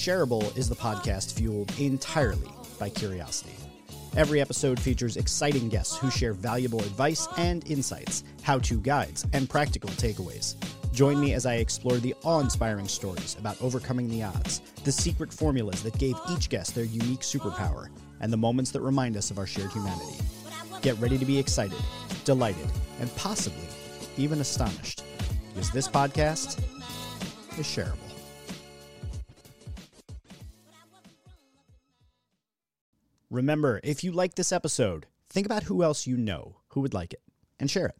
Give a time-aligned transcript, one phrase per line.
[0.00, 2.48] Shareable is the podcast fueled entirely
[2.78, 3.54] by curiosity.
[4.16, 9.46] Every episode features exciting guests who share valuable advice and insights, how to guides, and
[9.46, 10.54] practical takeaways.
[10.94, 15.30] Join me as I explore the awe inspiring stories about overcoming the odds, the secret
[15.30, 17.90] formulas that gave each guest their unique superpower,
[18.22, 20.16] and the moments that remind us of our shared humanity.
[20.80, 21.76] Get ready to be excited,
[22.24, 23.68] delighted, and possibly
[24.16, 25.02] even astonished,
[25.52, 26.58] because this podcast
[27.58, 28.09] is shareable.
[33.30, 37.12] Remember, if you like this episode, think about who else you know who would like
[37.12, 37.22] it
[37.60, 37.94] and share it.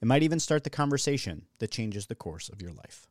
[0.00, 3.06] It might even start the conversation that changes the course of your life.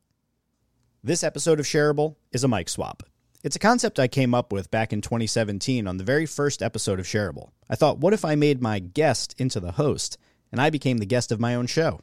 [1.04, 3.04] This episode of Shareable is a mic swap.
[3.44, 6.98] It's a concept I came up with back in 2017 on the very first episode
[6.98, 7.50] of Shareable.
[7.70, 10.18] I thought, what if I made my guest into the host
[10.50, 12.00] and I became the guest of my own show?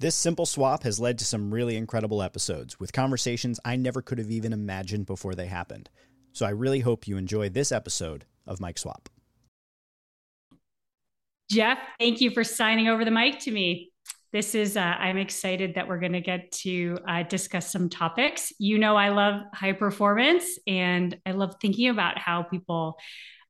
[0.00, 4.18] This simple swap has led to some really incredible episodes with conversations I never could
[4.18, 5.88] have even imagined before they happened.
[6.34, 9.08] So I really hope you enjoy this episode of Mic Swap.
[11.50, 13.92] Jeff, thank you for signing over the mic to me.
[14.32, 18.52] This is, uh, I'm excited that we're going to get to uh, discuss some topics.
[18.58, 22.98] You know, I love high performance and I love thinking about how people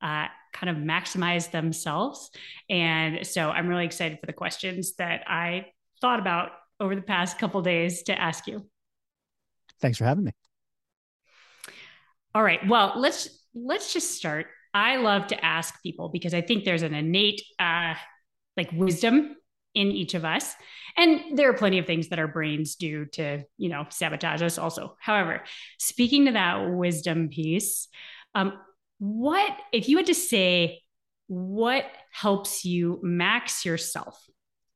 [0.02, 2.30] uh, kind of maximize themselves.
[2.68, 5.66] And so I'm really excited for the questions that I
[6.00, 8.66] thought about over the past couple days to ask you.
[9.80, 10.32] Thanks for having me.
[12.34, 12.60] All right.
[12.68, 14.46] Well, let's let's just start
[14.76, 17.94] I love to ask people because I think there's an innate uh,
[18.58, 19.34] like wisdom
[19.74, 20.54] in each of us.
[20.98, 24.58] And there are plenty of things that our brains do to, you know, sabotage us
[24.58, 24.94] also.
[25.00, 25.44] However,
[25.78, 27.88] speaking to that wisdom piece,
[28.34, 28.52] um,
[28.98, 30.82] what, if you had to say,
[31.26, 34.22] what helps you max yourself?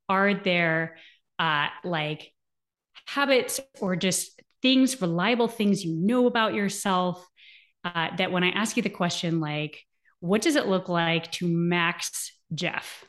[0.09, 0.97] Are there
[1.39, 2.33] uh, like
[3.07, 7.23] habits or just things, reliable things you know about yourself
[7.85, 9.79] uh, that when I ask you the question, like,
[10.21, 13.05] what does it look like to max Jeff?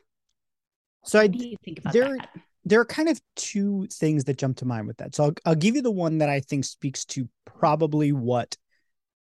[1.05, 2.29] So I think about there, that?
[2.65, 5.15] There are kind of two things that jump to mind with that.
[5.15, 8.55] So I'll, I'll give you the one that I think speaks to probably what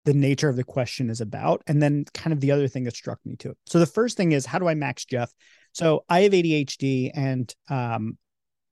[0.04, 2.94] the nature of the question is about, and then kind of the other thing that
[2.94, 3.54] struck me too.
[3.66, 5.32] So the first thing is how do I max Jeff?
[5.72, 8.18] So I have ADHD and um,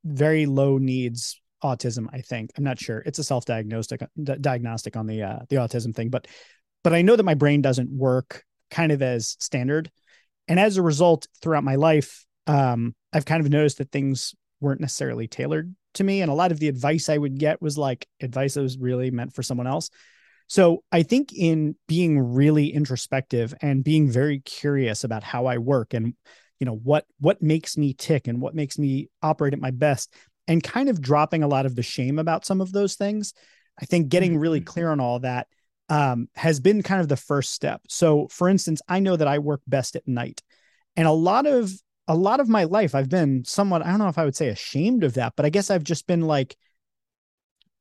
[0.05, 2.07] very low needs autism.
[2.13, 2.99] I think I'm not sure.
[2.99, 6.29] It's a self diagnostic diagnostic on the uh, the autism thing, but
[6.85, 9.91] but I know that my brain doesn't work kind of as standard.
[10.49, 14.81] And as a result, throughout my life, um, I've kind of noticed that things weren't
[14.81, 16.23] necessarily tailored to me.
[16.23, 19.11] And a lot of the advice I would get was like advice that was really
[19.11, 19.91] meant for someone else.
[20.49, 25.95] So I think in being really introspective and being very curious about how I work
[25.95, 26.15] and
[26.59, 30.13] you know what what makes me tick and what makes me operate at my best
[30.47, 33.35] and kind of dropping a lot of the shame about some of those things.
[33.81, 34.67] I think getting really mm-hmm.
[34.67, 35.49] clear on all that
[35.93, 37.83] um, has been kind of the first step.
[37.87, 40.41] So, for instance, I know that I work best at night,
[40.97, 41.71] and a lot of
[42.09, 44.49] a lot of my life, I've been somewhat I don't know if I would say
[44.49, 46.57] ashamed of that, but I guess I've just been like,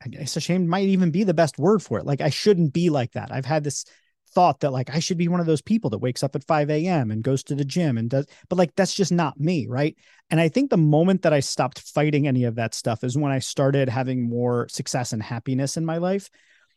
[0.04, 2.06] I guess ashamed might even be the best word for it.
[2.06, 3.32] Like I shouldn't be like that.
[3.32, 3.86] I've had this
[4.34, 6.70] thought that like I should be one of those people that wakes up at 5
[6.70, 7.12] a.m.
[7.12, 9.96] and goes to the gym and does, but like that's just not me, right?
[10.30, 13.32] And I think the moment that I stopped fighting any of that stuff is when
[13.32, 16.30] I started having more success and happiness in my life.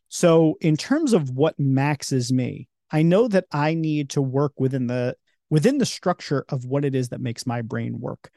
[0.09, 4.87] So, in terms of what maxes me, I know that I need to work within
[4.87, 5.17] the
[5.51, 8.31] within the structure of what it is that makes my brain work.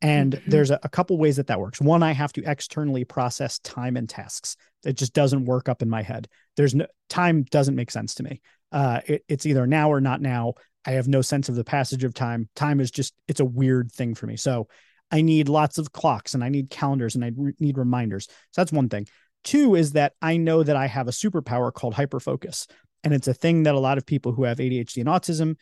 [0.00, 0.50] And mm-hmm.
[0.50, 1.80] there's a, a, couple ways that that works.
[1.80, 4.56] One, I have to externally process time and tasks.
[4.84, 6.28] It just doesn't work up in my head.
[6.56, 8.40] There's no time doesn't make sense to me.
[8.72, 10.54] Uh, it, it's either now or not now.
[10.84, 12.48] I have no sense of the passage of time.
[12.56, 14.36] Time is just it's a weird thing for me.
[14.36, 14.68] So
[15.10, 18.26] I need lots of clocks and I need calendars and I re- need reminders.
[18.26, 19.06] So that's one thing.
[19.44, 22.66] Two is that I know that I have a superpower called hyperfocus.
[23.04, 25.56] And it's a thing that a lot of people who have ADHD and autism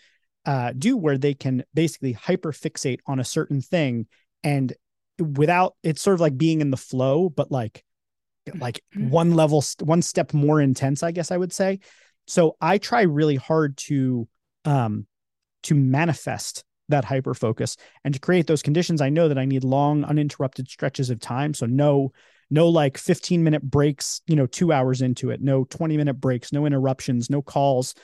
[0.44, 4.06] uh, do, where they can basically hyperfixate on a certain thing.
[4.44, 4.72] And
[5.18, 7.84] without it's sort of like being in the flow, but like,
[8.58, 9.10] like mm-hmm.
[9.10, 11.80] one level, one step more intense, I guess I would say.
[12.26, 14.28] So I try really hard to,
[14.64, 15.06] um,
[15.64, 19.00] to manifest that hyper focus and to create those conditions.
[19.00, 21.54] I know that I need long, uninterrupted stretches of time.
[21.54, 22.12] So no
[22.50, 26.52] no like 15 minute breaks, you know, two hours into it, no 20 minute breaks,
[26.52, 27.94] no interruptions, no calls.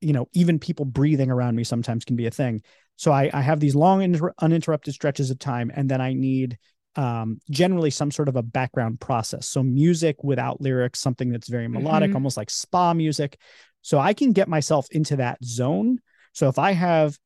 [0.00, 2.62] You know, even people breathing around me sometimes can be a thing.
[2.96, 6.58] So I, I have these long, inter- uninterrupted stretches of time, and then I need
[6.96, 9.48] um, generally some sort of a background process.
[9.48, 12.16] So music without lyrics, something that's very melodic, mm-hmm.
[12.16, 13.38] almost like spa music.
[13.80, 15.98] So I can get myself into that zone.
[16.32, 17.18] So if I have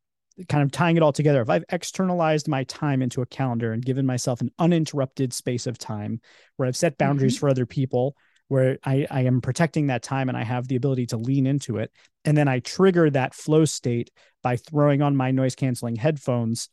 [0.49, 3.85] kind of tying it all together, if I've externalized my time into a calendar and
[3.85, 6.21] given myself an uninterrupted space of time
[6.56, 7.41] where I've set boundaries mm-hmm.
[7.41, 8.17] for other people,
[8.49, 11.79] where I, I am protecting that time and I have the ability to lean into
[11.79, 11.91] it.
[12.25, 14.11] And then I trigger that flow state
[14.43, 16.69] by throwing on my noise canceling headphones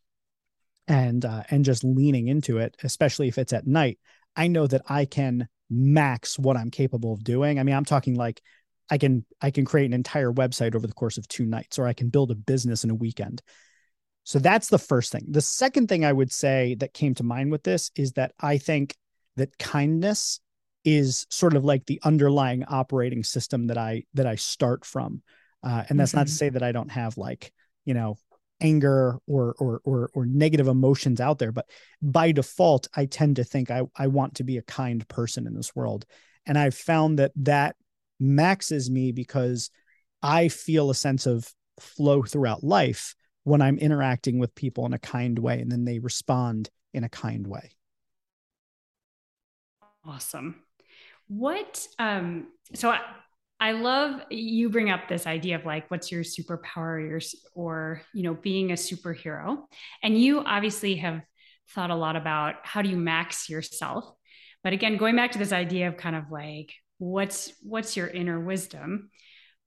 [0.88, 4.00] and uh, and just leaning into it, especially if it's at night.
[4.36, 7.60] I know that I can max what I'm capable of doing.
[7.60, 8.42] I mean, I'm talking like
[8.94, 11.88] I can I can create an entire website over the course of two nights, or
[11.88, 13.42] I can build a business in a weekend.
[14.24, 15.26] So that's the first thing.
[15.32, 18.60] The second thing I would say that came to mind with this is that I
[18.60, 18.96] think
[19.36, 20.40] that kindness
[20.86, 25.24] is sort of like the underlying operating system that I that I start from.
[25.64, 26.20] Uh, and that's mm-hmm.
[26.20, 26.38] not to mm-hmm.
[26.38, 27.52] say that I don't have like
[27.86, 28.18] you know
[28.62, 31.66] anger or, or or or negative emotions out there, but
[32.00, 35.56] by default, I tend to think I I want to be a kind person in
[35.56, 36.06] this world,
[36.46, 37.76] and I've found that that
[38.20, 39.70] maxes me because
[40.22, 41.48] I feel a sense of
[41.80, 46.00] flow throughout life when I'm interacting with people in a kind way, and then they
[46.00, 47.72] respond in a kind way.
[50.06, 50.56] Awesome.
[51.28, 53.00] What um so I,
[53.60, 57.22] I love you bring up this idea of like what's your superpower your,
[57.56, 59.64] or you know being a superhero
[60.02, 61.22] and you obviously have
[61.70, 64.12] thought a lot about how do you max yourself
[64.66, 68.40] but again going back to this idea of kind of like what's what's your inner
[68.40, 69.10] wisdom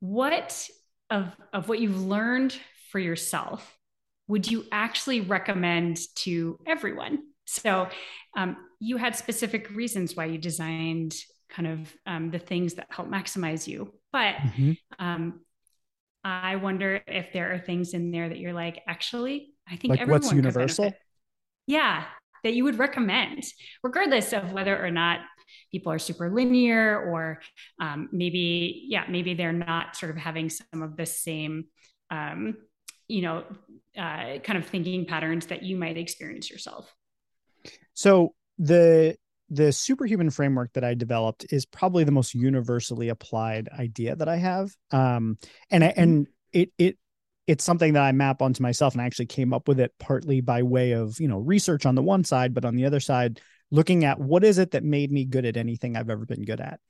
[0.00, 0.68] what
[1.10, 2.56] of of what you've learned
[2.90, 3.76] for yourself
[4.28, 7.88] would you actually recommend to everyone so
[8.36, 11.14] um, you had specific reasons why you designed
[11.48, 13.94] kind of um, the things that help maximize you.
[14.12, 14.72] But mm-hmm.
[14.98, 15.40] um,
[16.24, 20.00] I wonder if there are things in there that you're like, actually, I think like
[20.00, 20.92] everyone what's universal.
[21.66, 22.04] Yeah,
[22.44, 23.44] that you would recommend,
[23.82, 25.20] regardless of whether or not
[25.70, 27.40] people are super linear or
[27.80, 31.64] um, maybe, yeah, maybe they're not sort of having some of the same,
[32.10, 32.56] um,
[33.08, 33.44] you know,
[33.96, 36.92] uh, kind of thinking patterns that you might experience yourself.
[37.94, 39.16] So the
[39.48, 44.36] the superhuman framework that I developed is probably the most universally applied idea that I
[44.36, 44.70] have.
[44.90, 45.38] Um,
[45.70, 46.00] and mm-hmm.
[46.00, 46.98] and it it
[47.46, 50.40] it's something that I map onto myself, and I actually came up with it partly
[50.40, 53.40] by way of you know research on the one side, but on the other side,
[53.70, 56.60] looking at what is it that made me good at anything I've ever been good
[56.60, 56.80] at.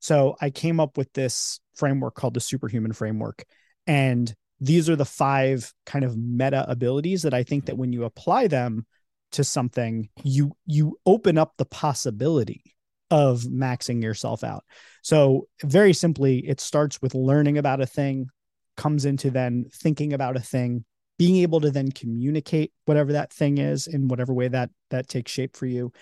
[0.00, 3.44] So I came up with this framework called the superhuman framework,
[3.86, 8.04] and these are the five kind of meta abilities that I think that when you
[8.04, 8.86] apply them
[9.32, 12.62] to something you you open up the possibility
[13.10, 14.64] of maxing yourself out
[15.02, 18.28] so very simply it starts with learning about a thing
[18.76, 20.84] comes into then thinking about a thing
[21.18, 25.32] being able to then communicate whatever that thing is in whatever way that that takes
[25.32, 25.92] shape for you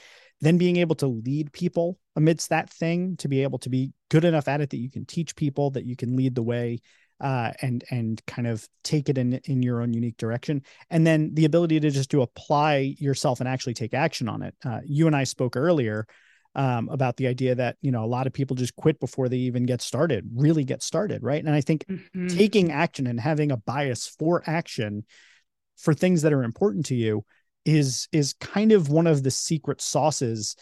[0.41, 4.25] then being able to lead people amidst that thing to be able to be good
[4.25, 6.79] enough at it that you can teach people that you can lead the way
[7.21, 11.33] uh, and and kind of take it in in your own unique direction, and then
[11.35, 14.55] the ability to just to apply yourself and actually take action on it.
[14.65, 16.07] Uh, you and I spoke earlier
[16.55, 19.39] um, about the idea that you know a lot of people just quit before they
[19.39, 21.45] even get started, really get started, right?
[21.45, 22.29] And I think mm-hmm.
[22.29, 25.05] taking action and having a bias for action
[25.77, 27.25] for things that are important to you
[27.65, 30.57] is is kind of one of the secret sauces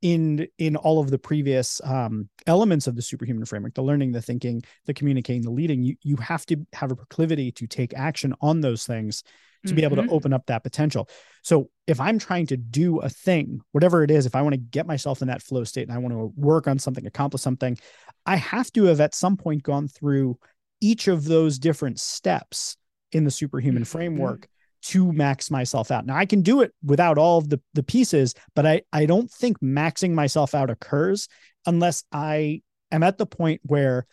[0.00, 4.22] in in all of the previous um, elements of the superhuman framework the learning the
[4.22, 8.34] thinking the communicating the leading you you have to have a proclivity to take action
[8.40, 9.76] on those things to mm-hmm.
[9.76, 10.12] be able to mm-hmm.
[10.12, 11.08] open up that potential
[11.42, 14.60] so if i'm trying to do a thing whatever it is if i want to
[14.60, 17.76] get myself in that flow state and i want to work on something accomplish something
[18.24, 20.38] i have to have at some point gone through
[20.80, 22.76] each of those different steps
[23.10, 23.90] in the superhuman mm-hmm.
[23.90, 24.46] framework
[24.82, 26.06] to max myself out.
[26.06, 29.30] Now I can do it without all of the the pieces, but I I don't
[29.30, 31.28] think maxing myself out occurs
[31.66, 34.06] unless I am at the point where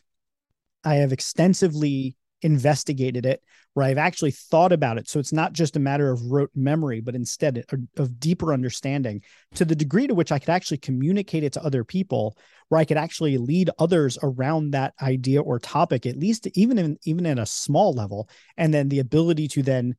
[0.84, 3.42] I have extensively investigated it,
[3.74, 5.10] where I've actually thought about it.
[5.10, 7.64] So it's not just a matter of rote memory, but instead
[7.98, 9.24] of deeper understanding
[9.56, 12.38] to the degree to which I could actually communicate it to other people,
[12.70, 16.98] where I could actually lead others around that idea or topic, at least even in
[17.04, 19.96] even in a small level, and then the ability to then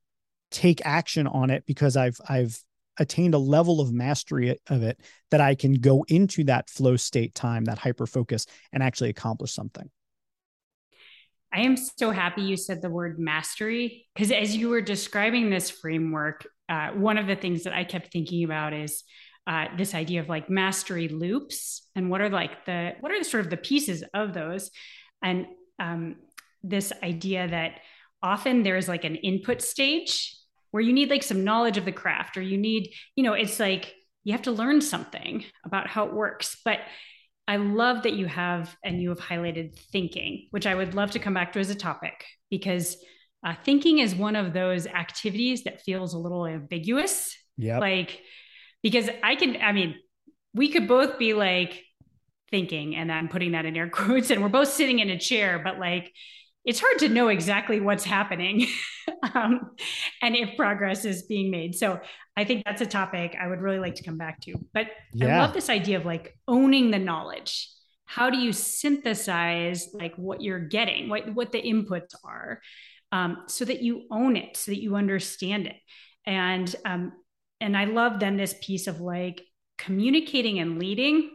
[0.51, 2.59] take action on it because I've I've
[2.99, 4.99] attained a level of mastery of it
[5.31, 9.53] that I can go into that flow state time, that hyper focus, and actually accomplish
[9.53, 9.89] something.
[11.53, 15.69] I am so happy you said the word mastery because as you were describing this
[15.69, 19.03] framework, uh, one of the things that I kept thinking about is
[19.47, 23.25] uh, this idea of like mastery loops and what are like the what are the
[23.25, 24.71] sort of the pieces of those,
[25.21, 25.45] and
[25.79, 26.17] um,
[26.63, 27.79] this idea that
[28.21, 30.35] often there's like an input stage
[30.71, 33.59] where you need like some knowledge of the craft or you need, you know, it's
[33.59, 33.93] like
[34.23, 36.57] you have to learn something about how it works.
[36.65, 36.79] But
[37.47, 41.19] I love that you have and you have highlighted thinking, which I would love to
[41.19, 42.97] come back to as a topic because
[43.45, 47.37] uh, thinking is one of those activities that feels a little ambiguous.
[47.55, 47.79] Yeah.
[47.79, 48.19] Like,
[48.83, 49.95] because I can, I mean,
[50.53, 51.83] we could both be like,
[52.49, 55.59] thinking and i'm putting that in air quotes and we're both sitting in a chair
[55.61, 56.13] but like
[56.67, 58.67] it's hard to know exactly what's happening
[59.33, 59.71] um,
[60.21, 61.73] and if progress is being made.
[61.75, 62.01] So
[62.35, 64.55] I think that's a topic I would really like to come back to.
[64.73, 65.37] But yeah.
[65.37, 67.69] I love this idea of like owning the knowledge.
[68.03, 72.61] How do you synthesize like what you're getting, what what the inputs are,
[73.13, 75.75] um, so that you own it, so that you understand it,
[76.25, 77.13] and um,
[77.59, 79.41] and I love then this piece of like
[79.77, 81.31] communicating and leading.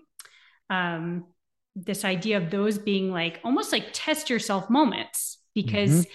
[0.70, 1.26] Um,
[1.74, 6.10] this idea of those being like almost like test yourself moments because mm-hmm.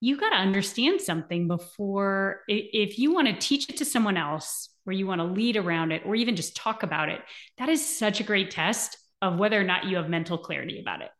[0.00, 4.68] you got to understand something before if you want to teach it to someone else
[4.86, 7.20] or you want to lead around it or even just talk about it
[7.56, 11.00] that is such a great test of whether or not you have mental clarity about
[11.00, 11.10] it.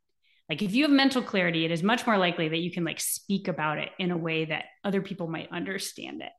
[0.50, 3.00] Like if you have mental clarity it is much more likely that you can like
[3.00, 6.33] speak about it in a way that other people might understand it.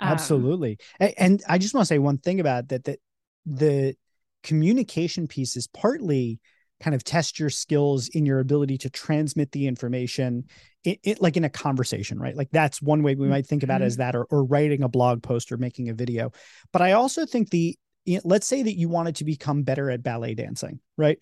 [0.00, 0.78] Um, absolutely.
[0.98, 2.98] And i just want to say one thing about that that
[3.46, 3.94] the
[4.42, 6.40] communication piece is partly
[6.80, 10.44] kind of test your skills in your ability to transmit the information
[10.84, 13.76] it, it, like in a conversation right like that's one way we might think about
[13.76, 13.84] mm-hmm.
[13.84, 16.30] it as that or, or writing a blog post or making a video
[16.72, 17.76] but i also think the
[18.24, 21.18] let's say that you wanted to become better at ballet dancing right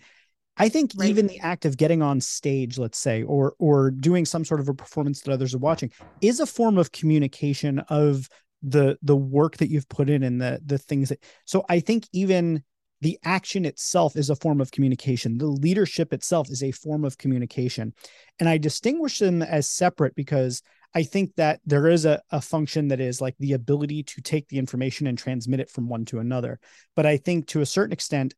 [0.57, 1.09] i think right.
[1.09, 4.69] even the act of getting on stage let's say or or doing some sort of
[4.69, 8.29] a performance that others are watching is a form of communication of
[8.63, 12.07] the the work that you've put in and the the things that so i think
[12.13, 12.63] even
[13.05, 15.37] the action itself is a form of communication.
[15.37, 17.93] The leadership itself is a form of communication.
[18.41, 20.63] And I distinguish them as separate because
[20.95, 24.49] I think that there is a, a function that is like the ability to take
[24.49, 26.59] the information and transmit it from one to another.
[26.97, 28.33] But I think to a certain extent,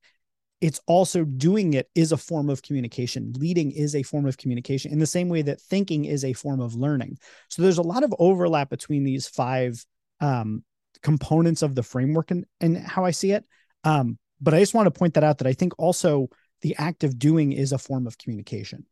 [0.61, 3.35] it's also doing it is a form of communication.
[3.39, 6.59] Leading is a form of communication in the same way that thinking is a form
[6.59, 7.19] of learning.
[7.51, 9.87] So there's a lot of overlap between these five
[10.21, 10.65] um,
[11.05, 13.45] components of the framework and, and how I see it.
[13.85, 16.28] Um, but I just want to point that out that I think also
[16.62, 18.87] the act of doing is a form of communication.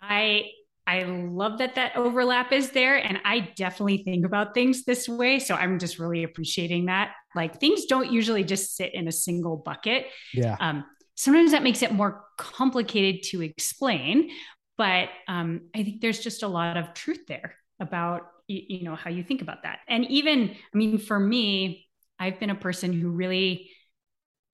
[0.00, 0.50] I
[0.86, 5.38] I love that that overlap is there and I definitely think about things this way
[5.38, 7.12] so I'm just really appreciating that.
[7.36, 10.06] Like things don't usually just sit in a single bucket.
[10.34, 10.56] Yeah.
[10.58, 10.84] Um,
[11.14, 14.30] sometimes that makes it more complicated to explain,
[14.78, 18.96] but um, I think there's just a lot of truth there about you, you know
[18.96, 19.80] how you think about that.
[19.86, 21.86] And even I mean for me
[22.20, 23.70] I've been a person who really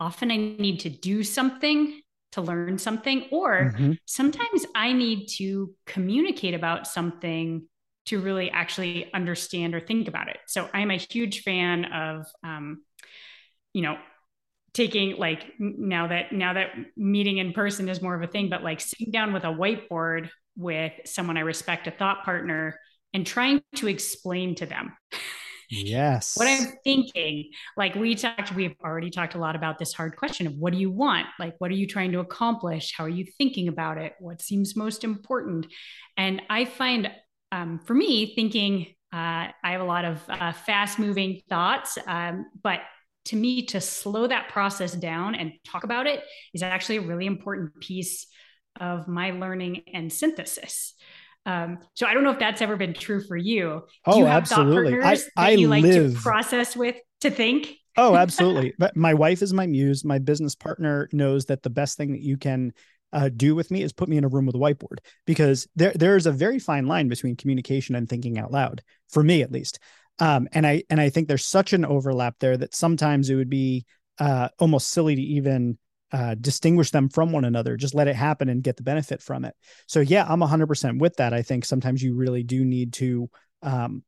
[0.00, 2.00] often I need to do something
[2.32, 3.92] to learn something, or mm-hmm.
[4.04, 7.66] sometimes I need to communicate about something
[8.06, 10.38] to really actually understand or think about it.
[10.46, 12.82] So I'm a huge fan of, um,
[13.72, 13.96] you know,
[14.74, 18.62] taking like now that now that meeting in person is more of a thing, but
[18.62, 22.78] like sitting down with a whiteboard with someone I respect, a thought partner,
[23.14, 24.94] and trying to explain to them
[25.70, 26.36] Yes.
[26.36, 27.50] what I'm thinking.
[27.76, 30.78] Like we talked, we've already talked a lot about this hard question of what do
[30.78, 31.26] you want?
[31.38, 32.94] Like, what are you trying to accomplish?
[32.96, 34.14] How are you thinking about it?
[34.20, 35.66] What seems most important?
[36.16, 37.10] And I find
[37.52, 42.46] um, for me, thinking, uh, I have a lot of uh, fast moving thoughts, um,
[42.62, 42.80] but
[43.26, 46.22] to me, to slow that process down and talk about it
[46.54, 48.26] is actually a really important piece
[48.80, 50.94] of my learning and synthesis.
[51.46, 53.62] Um, so I don't know if that's ever been true for you.
[53.64, 54.92] Do oh, you have absolutely.
[54.92, 56.14] thought partners I, I that you like live...
[56.14, 57.72] to process with to think?
[57.96, 58.74] oh, absolutely.
[58.78, 60.04] But my wife is my muse.
[60.04, 62.72] My business partner knows that the best thing that you can
[63.12, 65.92] uh, do with me is put me in a room with a whiteboard because there
[65.94, 69.52] there is a very fine line between communication and thinking out loud for me at
[69.52, 69.78] least.
[70.18, 73.50] Um, and I and I think there's such an overlap there that sometimes it would
[73.50, 73.86] be
[74.18, 75.78] uh, almost silly to even
[76.12, 77.76] uh, distinguish them from one another.
[77.76, 79.54] Just let it happen and get the benefit from it.
[79.86, 81.32] So yeah, I'm 100% with that.
[81.32, 83.28] I think sometimes you really do need to
[83.62, 84.02] um,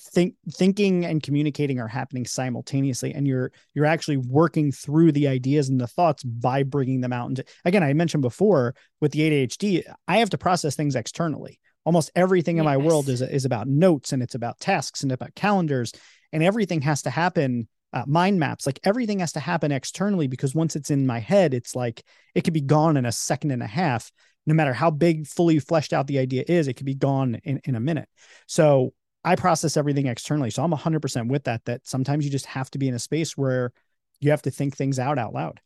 [0.00, 5.68] think thinking and communicating are happening simultaneously and you're you're actually working through the ideas
[5.68, 9.82] and the thoughts by bringing them out and again i mentioned before with the adhd
[10.08, 12.62] i have to process things externally almost everything yes.
[12.62, 15.92] in my world is is about notes and it's about tasks and about calendars
[16.32, 20.54] and everything has to happen uh, mind maps like everything has to happen externally because
[20.54, 22.02] once it's in my head it's like
[22.34, 24.12] it could be gone in a second and a half
[24.46, 27.60] no matter how big fully fleshed out the idea is it could be gone in,
[27.64, 28.08] in a minute
[28.46, 28.92] so
[29.24, 32.78] i process everything externally so i'm 100% with that that sometimes you just have to
[32.78, 33.72] be in a space where
[34.20, 35.60] you have to think things out out loud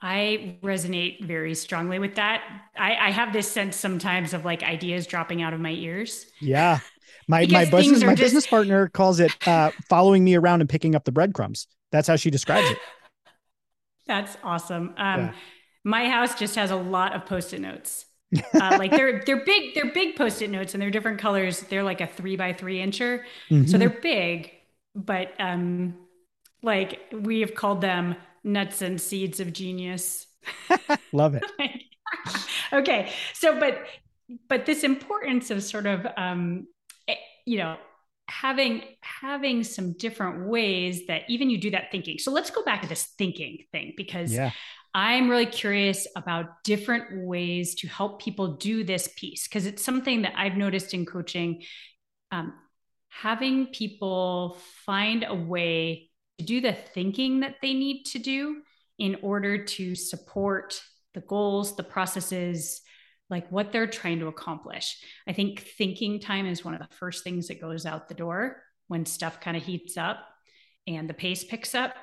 [0.00, 2.42] I resonate very strongly with that.
[2.76, 6.26] I, I, have this sense sometimes of like ideas dropping out of my ears.
[6.40, 6.78] Yeah.
[7.28, 8.22] My my business my just...
[8.22, 11.68] business partner calls it uh, following me around and picking up the breadcrumbs.
[11.92, 12.78] That's how she describes it.
[14.06, 14.94] That's awesome.
[14.96, 15.32] Um, yeah.
[15.84, 18.06] My house just has a lot of post-it notes.
[18.54, 21.60] uh, like they're they're big they're big post-it notes and they're different colors.
[21.60, 23.66] They're like a three by three incher, mm-hmm.
[23.66, 24.50] so they're big.
[24.94, 25.94] But um,
[26.62, 30.26] like we have called them nuts and seeds of genius.
[31.12, 31.44] Love it.
[32.72, 33.12] okay.
[33.34, 33.86] So, but,
[34.48, 36.66] but this importance of sort of, um,
[37.48, 37.78] you know,
[38.28, 42.82] having having some different ways that even you do that thinking so let's go back
[42.82, 44.50] to this thinking thing because yeah.
[44.94, 50.22] i'm really curious about different ways to help people do this piece because it's something
[50.22, 51.62] that i've noticed in coaching
[52.30, 52.52] um,
[53.08, 58.60] having people find a way to do the thinking that they need to do
[58.98, 60.82] in order to support
[61.14, 62.82] the goals the processes
[63.30, 65.02] like what they're trying to accomplish.
[65.26, 68.62] I think thinking time is one of the first things that goes out the door
[68.86, 70.18] when stuff kind of heats up
[70.86, 71.94] and the pace picks up.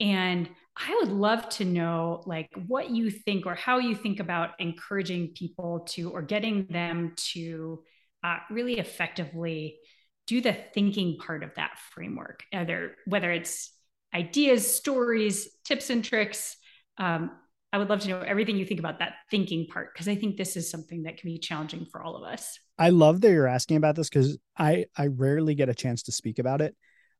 [0.00, 4.50] And I would love to know like what you think or how you think about
[4.60, 7.82] encouraging people to or getting them to
[8.22, 9.78] uh, really effectively
[10.26, 13.72] do the thinking part of that framework, either whether it's
[14.14, 16.56] ideas, stories, tips and tricks,
[16.98, 17.30] um,
[17.72, 20.36] I would love to know everything you think about that thinking part because I think
[20.36, 22.58] this is something that can be challenging for all of us.
[22.78, 26.12] I love that you're asking about this because I I rarely get a chance to
[26.12, 26.74] speak about it,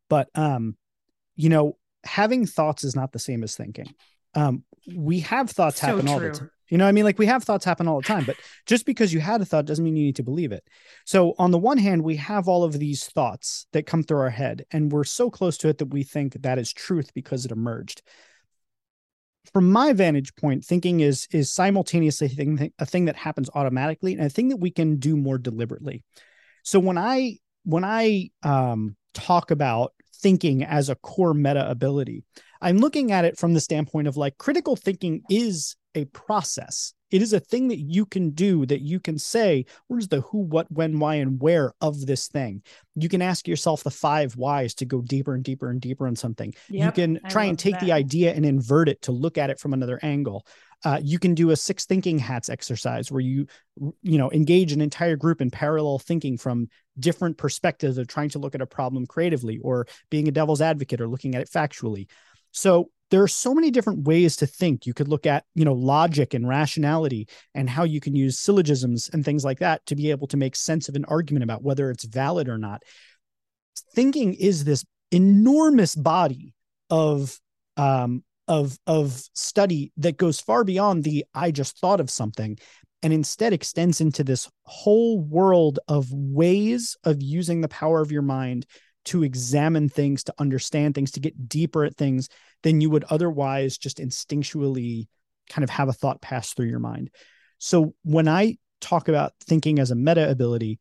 [0.08, 0.76] but um,
[1.36, 3.92] you know, having thoughts is not the same as thinking.
[4.34, 4.64] Um,
[4.94, 6.14] we have thoughts so happen true.
[6.14, 6.50] all the time.
[6.68, 8.36] You know, I mean, like we have thoughts happen all the time, but
[8.66, 10.64] just because you had a thought doesn't mean you need to believe it.
[11.06, 14.30] So, on the one hand, we have all of these thoughts that come through our
[14.30, 17.52] head, and we're so close to it that we think that is truth because it
[17.52, 18.02] emerged
[19.52, 24.12] from my vantage point, thinking is is simultaneously a thing, a thing that happens automatically
[24.14, 26.02] and a thing that we can do more deliberately.
[26.62, 32.24] So when I when I um, talk about thinking as a core meta ability,
[32.60, 36.94] I'm looking at it from the standpoint of like critical thinking is a process.
[37.10, 40.38] It is a thing that you can do that you can say, where's the who,
[40.38, 42.62] what, when, why, and where of this thing?
[42.94, 46.16] You can ask yourself the five whys to go deeper and deeper and deeper on
[46.16, 46.54] something.
[46.68, 47.80] Yep, you can try and take that.
[47.80, 50.46] the idea and invert it to look at it from another angle.
[50.84, 53.46] Uh, you can do a six thinking hats exercise where you
[54.02, 56.68] you know engage an entire group in parallel thinking from
[57.00, 61.00] different perspectives of trying to look at a problem creatively or being a devil's advocate
[61.00, 62.06] or looking at it factually
[62.58, 64.84] so there are so many different ways to think.
[64.84, 69.08] You could look at, you know, logic and rationality and how you can use syllogisms
[69.12, 71.90] and things like that to be able to make sense of an argument about whether
[71.90, 72.82] it's valid or not.
[73.94, 76.52] Thinking is this enormous body
[76.90, 77.38] of
[77.76, 82.58] um, of of study that goes far beyond the I just thought of something
[83.02, 88.22] and instead extends into this whole world of ways of using the power of your
[88.22, 88.66] mind
[89.06, 92.28] to examine things, to understand things, to get deeper at things
[92.62, 95.06] than you would otherwise just instinctually
[95.48, 97.10] kind of have a thought pass through your mind.
[97.58, 100.78] So when I talk about thinking as a meta ability,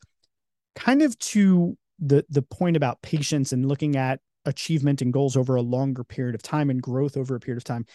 [0.75, 5.56] kind of to the the point about patience and looking at achievement and goals over
[5.56, 7.86] a longer period of time and growth over a period of time,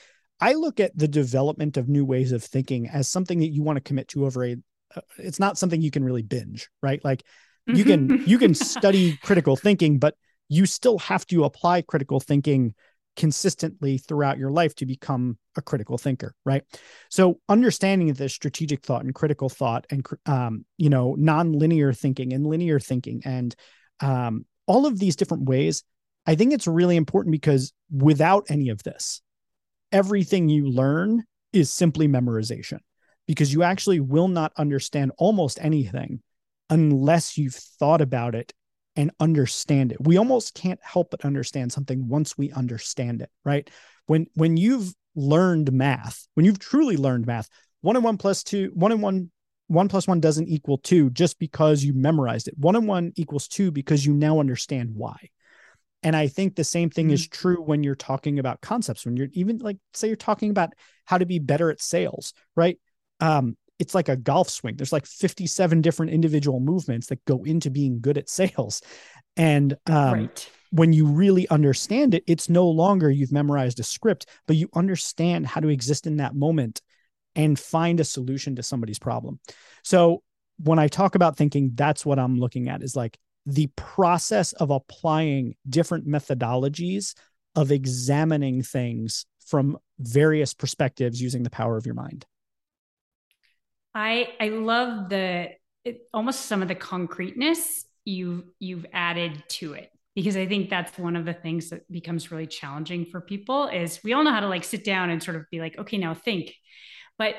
[0.41, 3.77] I look at the development of new ways of thinking as something that you want
[3.77, 4.57] to commit to over a.
[4.95, 7.03] Uh, it's not something you can really binge, right?
[7.05, 7.23] Like
[7.67, 10.15] you can you can study critical thinking but
[10.49, 12.75] you still have to apply critical thinking
[13.15, 16.63] consistently throughout your life to become a critical thinker right?
[17.11, 22.47] So understanding the strategic thought and critical thought and um, you know non-linear thinking and
[22.47, 23.55] linear thinking and
[24.01, 25.85] um, all of these different ways
[26.27, 29.23] i think it's really important because without any of this
[29.91, 32.79] everything you learn is simply memorization
[33.27, 36.21] because you actually will not understand almost anything
[36.73, 38.55] unless you've thought about it
[38.97, 39.99] and understand it.
[40.01, 43.69] We almost can't help but understand something once we understand it, right?
[44.07, 47.49] When when you've learned math, when you've truly learned math,
[47.83, 49.31] one and one plus two, one and one,
[49.67, 52.57] one plus one doesn't equal two just because you memorized it.
[52.57, 55.29] One and one equals two because you now understand why.
[56.03, 57.15] And I think the same thing mm-hmm.
[57.15, 60.73] is true when you're talking about concepts, when you're even like, say, you're talking about
[61.05, 62.79] how to be better at sales, right?
[63.21, 64.77] Um, it's like a golf swing.
[64.77, 68.81] There's like 57 different individual movements that go into being good at sales.
[69.37, 70.51] And um, right.
[70.71, 75.49] when you really understand it, it's no longer you've memorized a script, but you understand
[75.49, 76.81] how to exist in that moment
[77.35, 79.41] and find a solution to somebody's problem.
[79.83, 80.23] So
[80.59, 84.71] when I talk about thinking, that's what I'm looking at is like the process of
[84.71, 87.15] applying different methodologies
[87.57, 92.27] of examining things from various perspectives using the power of your mind.
[93.95, 95.51] I I love the
[95.85, 100.99] it, almost some of the concreteness you've you've added to it because I think that's
[100.99, 104.41] one of the things that becomes really challenging for people is we all know how
[104.41, 106.55] to like sit down and sort of be like okay now think
[107.19, 107.37] but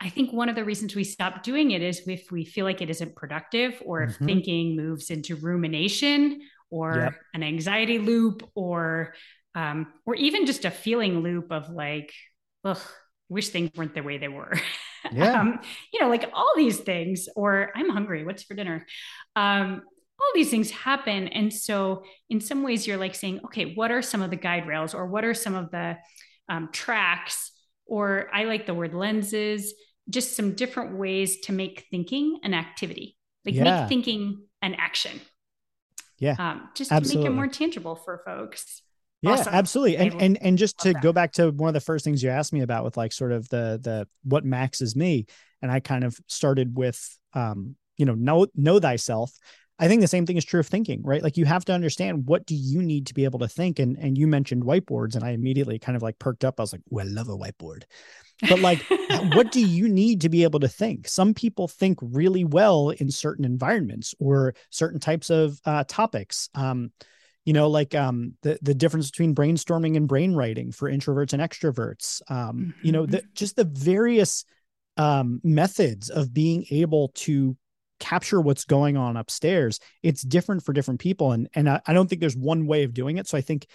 [0.00, 2.80] I think one of the reasons we stop doing it is if we feel like
[2.80, 4.26] it isn't productive or if mm-hmm.
[4.26, 7.14] thinking moves into rumination or yep.
[7.34, 9.14] an anxiety loop or
[9.54, 12.12] um, or even just a feeling loop of like,
[12.64, 12.78] ugh,
[13.28, 14.52] wish things weren't the way they were.
[15.12, 15.32] Yeah.
[15.40, 15.60] um,
[15.92, 18.86] you know, like all these things, or I'm hungry, what's for dinner?
[19.36, 19.82] Um,
[20.20, 21.28] all these things happen.
[21.28, 24.66] And so, in some ways, you're like saying, okay, what are some of the guide
[24.66, 25.96] rails, or what are some of the
[26.48, 27.52] um, tracks,
[27.86, 29.74] or I like the word lenses,
[30.10, 33.80] just some different ways to make thinking an activity, like yeah.
[33.80, 35.20] make thinking an action.
[36.18, 36.34] Yeah.
[36.38, 37.24] Um, just absolutely.
[37.24, 38.82] to make it more tangible for folks.
[39.22, 39.54] Yeah, awesome.
[39.54, 39.96] absolutely.
[39.96, 42.52] And and and just to go back to one of the first things you asked
[42.52, 45.26] me about with like sort of the the what maxes me,
[45.60, 49.32] and I kind of started with um, you know, know know thyself.
[49.80, 51.22] I think the same thing is true of thinking, right?
[51.22, 53.78] Like you have to understand what do you need to be able to think.
[53.78, 56.58] And and you mentioned whiteboards, and I immediately kind of like perked up.
[56.58, 57.82] I was like, "Oh, I love a whiteboard."
[58.48, 58.84] But like,
[59.34, 61.08] what do you need to be able to think?
[61.08, 66.48] Some people think really well in certain environments or certain types of uh, topics.
[66.54, 66.92] Um,
[67.44, 72.20] you know like um the the difference between brainstorming and brainwriting for introverts and extroverts
[72.30, 72.86] um mm-hmm.
[72.86, 73.26] you know the, mm-hmm.
[73.34, 74.44] just the various
[74.96, 77.56] um methods of being able to
[78.00, 82.08] capture what's going on upstairs it's different for different people and and I, I don't
[82.08, 83.66] think there's one way of doing it so i think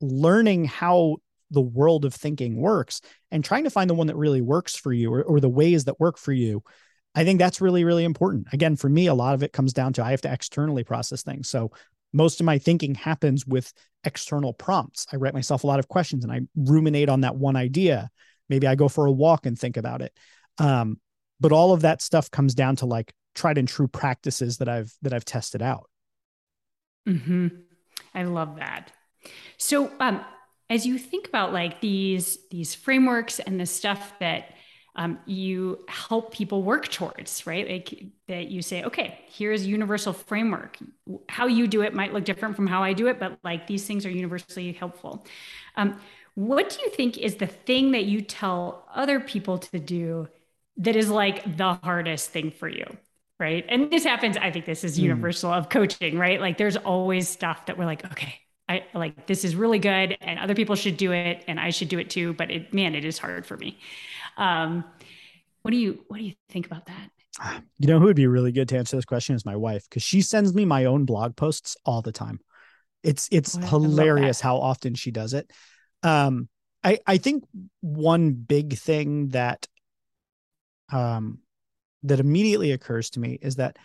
[0.00, 1.16] learning how
[1.50, 4.92] the world of thinking works and trying to find the one that really works for
[4.92, 6.62] you or, or the ways that work for you
[7.14, 8.46] I think that's really, really important.
[8.52, 11.22] Again, for me, a lot of it comes down to I have to externally process
[11.22, 11.48] things.
[11.48, 11.72] So
[12.12, 13.72] most of my thinking happens with
[14.04, 15.06] external prompts.
[15.12, 18.10] I write myself a lot of questions and I ruminate on that one idea.
[18.48, 20.12] Maybe I go for a walk and think about it.
[20.58, 20.98] Um,
[21.38, 24.92] but all of that stuff comes down to like tried and true practices that I've
[25.02, 25.88] that I've tested out.
[27.06, 27.48] Hmm.
[28.14, 28.92] I love that.
[29.56, 30.24] So, um,
[30.68, 34.54] as you think about like these these frameworks and the stuff that
[35.00, 37.66] um, you help people work towards, right?
[37.66, 40.76] Like that you say, okay, here's a universal framework.
[41.26, 43.86] How you do it might look different from how I do it, but like these
[43.86, 45.26] things are universally helpful.
[45.74, 45.98] Um,
[46.34, 50.28] what do you think is the thing that you tell other people to do
[50.76, 52.84] that is like the hardest thing for you?
[53.38, 53.64] Right.
[53.70, 55.04] And this happens, I think this is hmm.
[55.04, 55.56] universal mm.
[55.56, 56.38] of coaching, right?
[56.38, 58.34] Like there's always stuff that we're like, okay,
[58.70, 61.88] I like this is really good and other people should do it and I should
[61.88, 63.78] do it too, but it man, it is hard for me.
[64.36, 64.84] Um,
[65.62, 67.10] what do you what do you think about that?
[67.78, 70.04] You know who would be really good to answer this question is my wife because
[70.04, 72.38] she sends me my own blog posts all the time.
[73.02, 75.50] It's it's oh, hilarious how often she does it.
[76.04, 76.48] Um,
[76.84, 77.44] I I think
[77.80, 79.66] one big thing that
[80.92, 81.40] um
[82.04, 83.78] that immediately occurs to me is that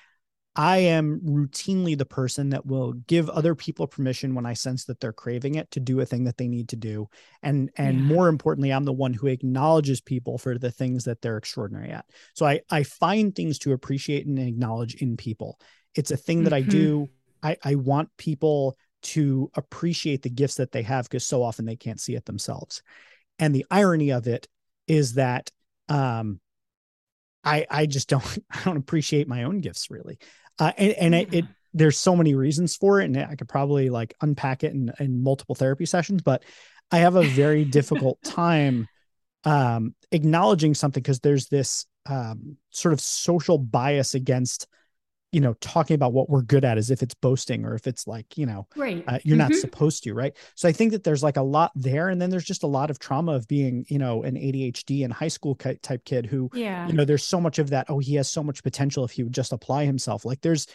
[0.56, 5.02] I am routinely the person that will give other people permission when I sense that
[5.02, 7.10] they're craving it to do a thing that they need to do.
[7.44, 8.04] And and yeah.
[8.06, 12.06] more importantly, I'm the one who acknowledges people for the things that they're extraordinary at.
[12.34, 15.60] So I I find things to appreciate and acknowledge in people.
[15.94, 16.70] It's a thing that mm-hmm.
[16.70, 17.10] I do.
[17.44, 21.76] I, I want people to appreciate the gifts that they have because so often they
[21.76, 22.82] can't see it themselves.
[23.40, 24.48] And the irony of it
[24.88, 25.52] is that
[25.90, 26.40] um
[27.44, 30.18] I I just don't I don't appreciate my own gifts really
[30.60, 33.90] uh, and, and it, it, there's so many reasons for it and i could probably
[33.90, 36.44] like unpack it in, in multiple therapy sessions but
[36.92, 38.88] i have a very difficult time
[39.44, 44.68] um, acknowledging something because there's this um, sort of social bias against
[45.36, 48.08] you know talking about what we're good at as if it's boasting or if it's
[48.08, 49.04] like you know right.
[49.06, 49.50] uh, you're mm-hmm.
[49.50, 50.34] not supposed to right?
[50.56, 52.90] So i think that there's like a lot there and then there's just a lot
[52.90, 56.88] of trauma of being you know an adhd and high school type kid who yeah.
[56.88, 59.24] you know there's so much of that oh he has so much potential if he
[59.24, 60.24] would just apply himself.
[60.24, 60.68] Like there's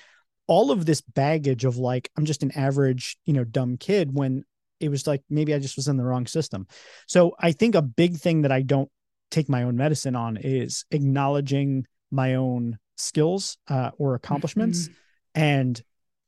[0.46, 4.44] all of this baggage of like i'm just an average you know dumb kid when
[4.78, 6.66] it was like maybe i just was in the wrong system.
[7.06, 8.90] So i think a big thing that i don't
[9.30, 14.92] take my own medicine on is acknowledging my own skills uh, or accomplishments mm-hmm.
[15.34, 15.82] and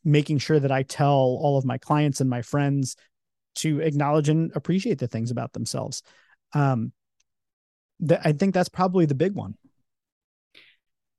[0.04, 2.96] making sure that I tell all of my clients and my friends
[3.56, 6.02] to acknowledge and appreciate the things about themselves.
[6.54, 6.92] Um,
[8.00, 9.54] that I think that's probably the big one.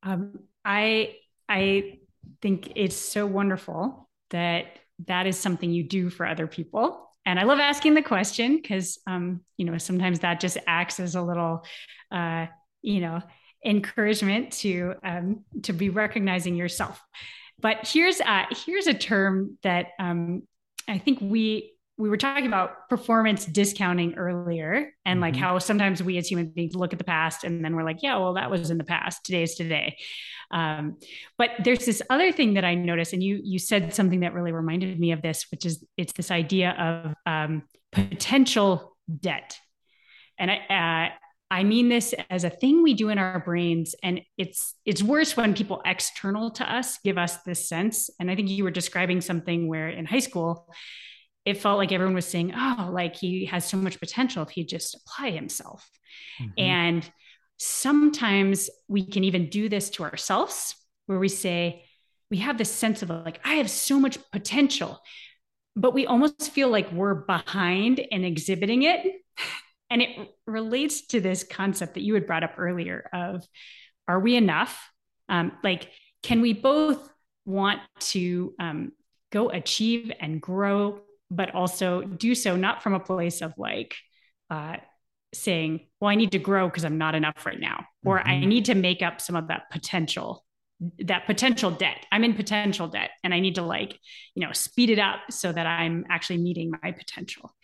[0.04, 1.16] Um, I
[1.48, 2.00] I
[2.42, 4.66] think it's so wonderful that
[5.08, 7.10] that is something you do for other people.
[7.26, 11.16] And I love asking the question because, um, you know, sometimes that just acts as
[11.16, 11.64] a little,
[12.12, 12.48] uh,
[12.82, 13.22] you know,
[13.66, 17.02] encouragement to um, to be recognizing yourself.
[17.60, 20.44] But here's uh, here's a term that um,
[20.88, 25.44] I think we we were talking about performance discounting earlier and like mm-hmm.
[25.44, 28.18] how sometimes we as human beings look at the past and then we're like yeah
[28.18, 29.96] well that was in the past today is today
[30.52, 30.98] um,
[31.38, 34.52] but there's this other thing that i noticed and you you said something that really
[34.52, 39.60] reminded me of this which is it's this idea of um, potential debt
[40.40, 41.14] and I, uh,
[41.54, 45.38] I mean this as a thing we do in our brains, and it's it's worse
[45.38, 48.10] when people external to us give us this sense.
[48.20, 50.74] And I think you were describing something where in high school,
[51.46, 54.66] it felt like everyone was saying, oh, like he has so much potential if he
[54.66, 55.88] just apply himself.
[56.42, 56.52] Mm-hmm.
[56.58, 57.12] And
[57.58, 61.84] sometimes we can even do this to ourselves where we say,
[62.32, 65.00] we have this sense of like, I have so much potential,
[65.76, 69.06] but we almost feel like we're behind in exhibiting it.
[69.94, 70.10] And it
[70.48, 73.48] relates to this concept that you had brought up earlier of
[74.08, 74.90] are we enough?
[75.30, 75.88] Um, like,
[76.24, 77.08] can we both
[77.46, 78.92] want to um,
[79.32, 83.96] go achieve and grow, but also do so not from a place of like
[84.50, 84.78] uh,
[85.32, 88.30] saying, well, I need to grow because I'm not enough right now, or mm-hmm.
[88.30, 90.44] I need to make up some of that potential
[91.06, 93.98] that potential debt i'm in potential debt and i need to like
[94.36, 97.56] you know speed it up so that i'm actually meeting my potential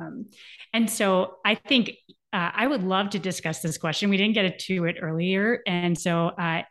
[0.00, 0.26] um,
[0.72, 1.90] and so i think
[2.32, 5.98] uh, i would love to discuss this question we didn't get to it earlier and
[5.98, 6.62] so uh,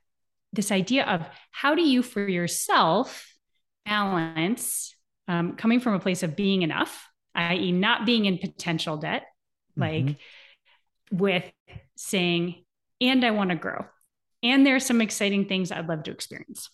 [0.53, 3.29] this idea of how do you for yourself
[3.85, 4.95] balance
[5.27, 9.25] um, coming from a place of being enough, i.e., not being in potential debt,
[9.75, 11.17] like mm-hmm.
[11.17, 11.49] with
[11.95, 12.63] saying,
[12.99, 13.85] and I want to grow.
[14.41, 16.69] And there are some exciting things I'd love to experience.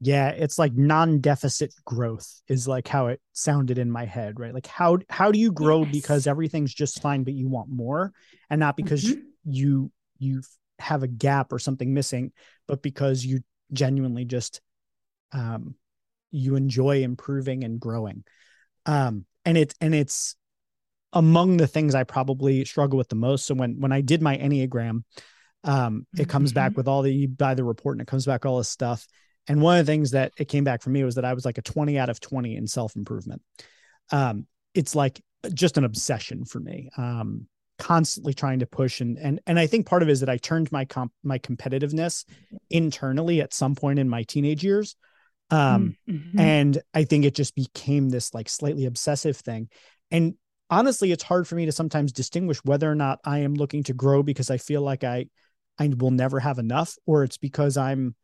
[0.00, 4.54] Yeah, it's like non-deficit growth is like how it sounded in my head, right?
[4.54, 5.92] Like how how do you grow yes.
[5.92, 8.12] because everything's just fine but you want more
[8.48, 9.20] and not because mm-hmm.
[9.44, 10.42] you you
[10.78, 12.32] have a gap or something missing,
[12.68, 13.40] but because you
[13.72, 14.60] genuinely just
[15.32, 15.74] um
[16.30, 18.24] you enjoy improving and growing.
[18.86, 20.36] Um, and it's and it's
[21.12, 23.46] among the things I probably struggle with the most.
[23.46, 25.04] So when when I did my Enneagram,
[25.64, 26.54] um, it comes mm-hmm.
[26.54, 29.06] back with all the you buy the report and it comes back all this stuff.
[29.48, 31.44] And one of the things that it came back for me was that I was
[31.44, 33.42] like a 20 out of 20 in self-improvement.
[34.12, 35.20] Um, it's like
[35.54, 36.90] just an obsession for me.
[36.96, 37.46] Um,
[37.78, 40.36] constantly trying to push and and and I think part of it is that I
[40.36, 42.24] turned my comp my competitiveness
[42.68, 44.96] internally at some point in my teenage years
[45.50, 46.38] um mm-hmm.
[46.38, 49.68] and i think it just became this like slightly obsessive thing
[50.10, 50.34] and
[50.68, 53.94] honestly it's hard for me to sometimes distinguish whether or not i am looking to
[53.94, 55.26] grow because i feel like i
[55.78, 58.14] i will never have enough or it's because i'm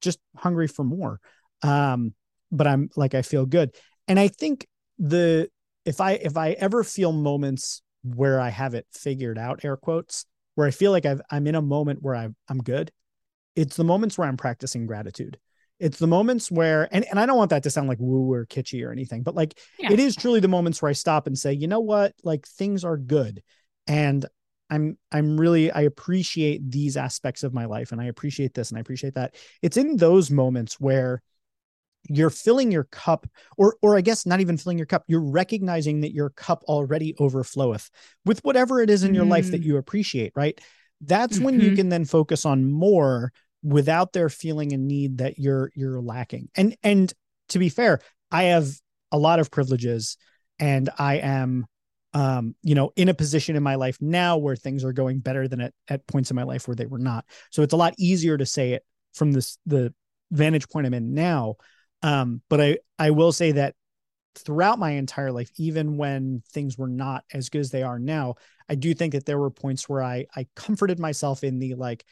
[0.00, 1.20] just hungry for more
[1.62, 2.14] um
[2.50, 3.74] but i'm like i feel good
[4.08, 4.66] and i think
[4.98, 5.48] the
[5.84, 10.26] if i if i ever feel moments where i have it figured out air quotes
[10.54, 12.90] where i feel like I've, i'm in a moment where I, i'm good
[13.56, 15.38] it's the moments where i'm practicing gratitude
[15.80, 18.44] it's the moments where, and, and I don't want that to sound like woo or
[18.44, 19.90] kitschy or anything, but like yeah.
[19.90, 22.84] it is truly the moments where I stop and say, you know what, like things
[22.84, 23.42] are good.
[23.86, 24.26] And
[24.70, 28.78] I'm I'm really I appreciate these aspects of my life and I appreciate this and
[28.78, 29.34] I appreciate that.
[29.62, 31.22] It's in those moments where
[32.08, 33.26] you're filling your cup
[33.58, 37.14] or or I guess not even filling your cup, you're recognizing that your cup already
[37.14, 37.90] overfloweth
[38.24, 39.30] with whatever it is in your mm.
[39.30, 39.66] life that mm.
[39.66, 40.58] you appreciate, right?
[41.02, 41.44] That's mm-hmm.
[41.44, 41.76] when you mm-hmm.
[41.76, 46.76] can then focus on more without their feeling a need that you're you're lacking and
[46.82, 47.12] and
[47.48, 48.68] to be fair i have
[49.12, 50.16] a lot of privileges
[50.58, 51.66] and i am
[52.12, 55.46] um you know in a position in my life now where things are going better
[55.46, 57.24] than at, at points in my life where they were not.
[57.50, 59.94] So it's a lot easier to say it from this the
[60.30, 61.56] vantage point i'm in now.
[62.02, 63.74] Um but i i will say that
[64.36, 68.36] throughout my entire life even when things were not as good as they are now
[68.68, 72.04] i do think that there were points where i i comforted myself in the like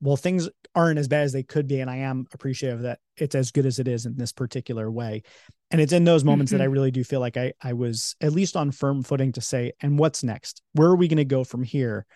[0.00, 3.34] well things aren't as bad as they could be and i am appreciative that it's
[3.34, 5.22] as good as it is in this particular way.
[5.70, 6.58] And it's in those moments mm-hmm.
[6.58, 6.74] that i mm-hmm.
[6.74, 9.98] really do feel like i i was at least on firm footing to say and
[9.98, 10.62] what's next?
[10.72, 12.06] Where are we going to go from here?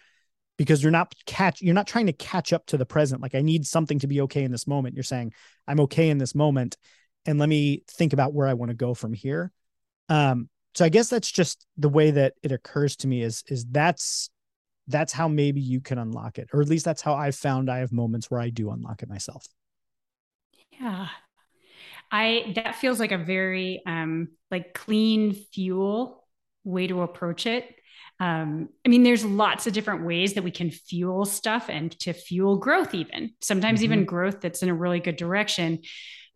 [0.57, 3.23] Because you're not catch you're not trying to catch up to the present.
[3.23, 4.95] Like i need something to be okay in this moment.
[4.95, 5.33] You're saying
[5.69, 6.77] i'm okay in this moment
[7.27, 9.53] and let me think about where i want to go from here.
[10.09, 13.65] Um so i guess that's just the way that it occurs to me is is
[13.67, 14.31] that's
[14.89, 17.79] that's how maybe you can unlock it or at least that's how i've found i
[17.79, 19.47] have moments where i do unlock it myself
[20.81, 21.09] yeah
[22.11, 26.25] i that feels like a very um like clean fuel
[26.65, 27.75] way to approach it
[28.21, 32.13] um, I mean, there's lots of different ways that we can fuel stuff and to
[32.13, 33.93] fuel growth, even sometimes mm-hmm.
[33.93, 35.81] even growth that's in a really good direction.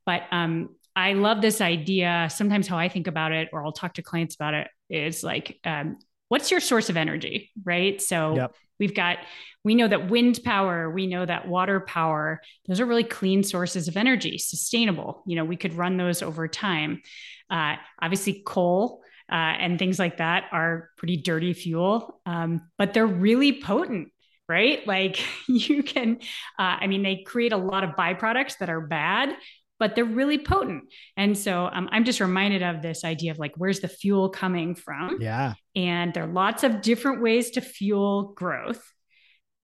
[0.04, 2.28] But um, I love this idea.
[2.30, 5.60] Sometimes how I think about it, or I'll talk to clients about it, is like
[5.64, 8.00] um, what's your source of energy, right?
[8.00, 8.54] So yep.
[8.78, 9.18] we've got,
[9.64, 13.88] we know that wind power, we know that water power, those are really clean sources
[13.88, 15.22] of energy, sustainable.
[15.26, 17.02] You know, we could run those over time.
[17.50, 19.02] Uh, obviously, coal.
[19.30, 24.08] Uh, and things like that are pretty dirty fuel, um, but they're really potent
[24.48, 24.86] right?
[24.86, 26.18] Like you can,
[26.58, 29.36] uh, I mean, they create a lot of byproducts that are bad,
[29.78, 30.84] but they're really potent.
[31.16, 34.74] And so um, I'm just reminded of this idea of like, where's the fuel coming
[34.74, 35.18] from?
[35.20, 35.54] Yeah.
[35.76, 38.82] And there are lots of different ways to fuel growth.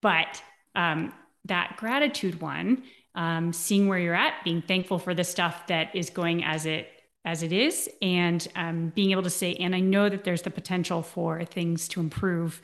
[0.01, 0.41] But
[0.75, 1.13] um,
[1.45, 2.83] that gratitude one,
[3.15, 6.89] um, seeing where you're at, being thankful for the stuff that is going as it
[7.23, 10.51] as it is and um, being able to say, and I know that there's the
[10.51, 12.61] potential for things to improve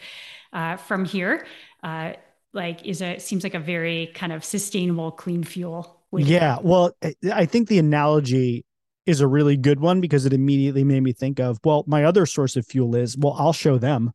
[0.53, 1.47] uh, from here.
[1.81, 2.13] Uh,
[2.53, 6.00] like is a seems like a very kind of sustainable clean fuel.
[6.13, 6.91] Yeah, well,
[7.32, 8.65] I think the analogy
[9.06, 12.26] is a really good one because it immediately made me think of well, my other
[12.26, 14.12] source of fuel is well, I'll show them.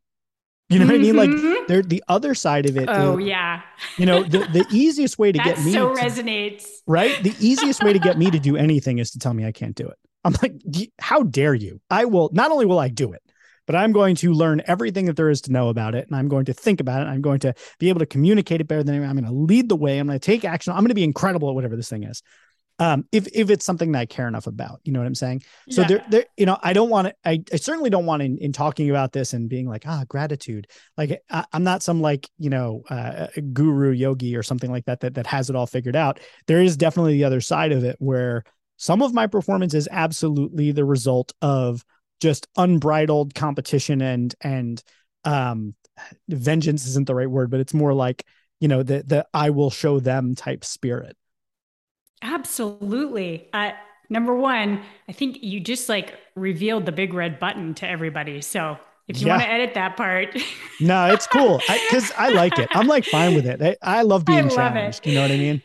[0.68, 0.92] You know mm-hmm.
[0.92, 1.16] what I mean?
[1.16, 1.66] Like mm-hmm.
[1.68, 2.88] they're the other side of it.
[2.88, 3.62] Oh is, yeah.
[3.98, 6.66] You know, the, the easiest way to get me so to, resonates.
[6.86, 7.22] Right?
[7.22, 9.76] The easiest way to get me to do anything is to tell me I can't
[9.76, 9.96] do it.
[10.24, 10.60] I'm like,
[10.98, 11.80] how dare you?
[11.88, 13.22] I will not only will I do it,
[13.66, 16.06] but I'm going to learn everything that there is to know about it.
[16.06, 17.06] And I'm going to think about it.
[17.06, 19.10] I'm going to be able to communicate it better than anyone.
[19.10, 19.98] I'm going to lead the way.
[19.98, 20.72] I'm going to take action.
[20.72, 22.22] I'm going to be incredible at whatever this thing is.
[22.78, 25.42] Um, if if it's something that I care enough about, you know what I'm saying.
[25.70, 25.88] So yeah.
[25.88, 27.14] there, there, you know, I don't want to.
[27.24, 30.66] I, I certainly don't want in, in talking about this and being like, ah, gratitude.
[30.98, 35.00] Like I, am not some like you know uh, guru yogi or something like that
[35.00, 36.20] that that has it all figured out.
[36.48, 38.44] There is definitely the other side of it where
[38.76, 41.82] some of my performance is absolutely the result of
[42.20, 44.82] just unbridled competition and and
[45.24, 45.74] um
[46.28, 48.24] vengeance isn't the right word but it's more like
[48.60, 51.16] you know the the i will show them type spirit.
[52.22, 53.48] Absolutely.
[53.52, 53.72] Uh
[54.08, 58.40] number one i think you just like revealed the big red button to everybody.
[58.40, 59.34] So if you yeah.
[59.34, 60.36] want to edit that part.
[60.80, 61.58] No it's cool.
[61.58, 62.68] Because I, I, like it.
[62.72, 63.62] I'm like fine with it.
[63.62, 65.08] I, I love being I challenged it.
[65.08, 65.62] you know what i mean?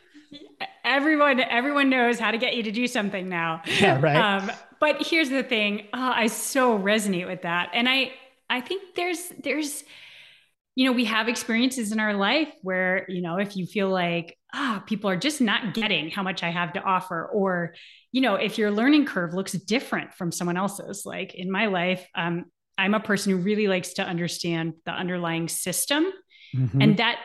[0.84, 3.62] Everyone everyone knows how to get you to do something now.
[3.80, 4.16] Yeah right.
[4.16, 8.12] Um, but here's the thing oh, i so resonate with that and i
[8.50, 9.86] i think there's there's
[10.76, 14.38] you know we have experiences in our life where you know if you feel like
[14.54, 17.74] ah oh, people are just not getting how much i have to offer or
[18.12, 22.06] you know if your learning curve looks different from someone else's like in my life
[22.16, 22.46] um,
[22.78, 26.06] i'm a person who really likes to understand the underlying system
[26.56, 26.82] mm-hmm.
[26.82, 27.20] and that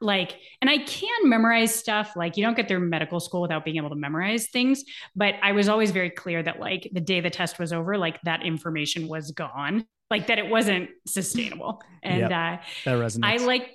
[0.00, 3.76] like and i can memorize stuff like you don't get through medical school without being
[3.76, 4.84] able to memorize things
[5.14, 8.20] but i was always very clear that like the day the test was over like
[8.22, 13.24] that information was gone like that it wasn't sustainable and yep, uh that resonates.
[13.24, 13.70] i like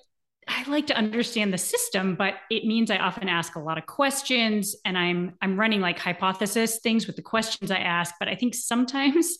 [0.49, 3.85] I like to understand the system, but it means I often ask a lot of
[3.85, 8.35] questions and I'm I'm running like hypothesis things with the questions I ask, but I
[8.35, 9.37] think sometimes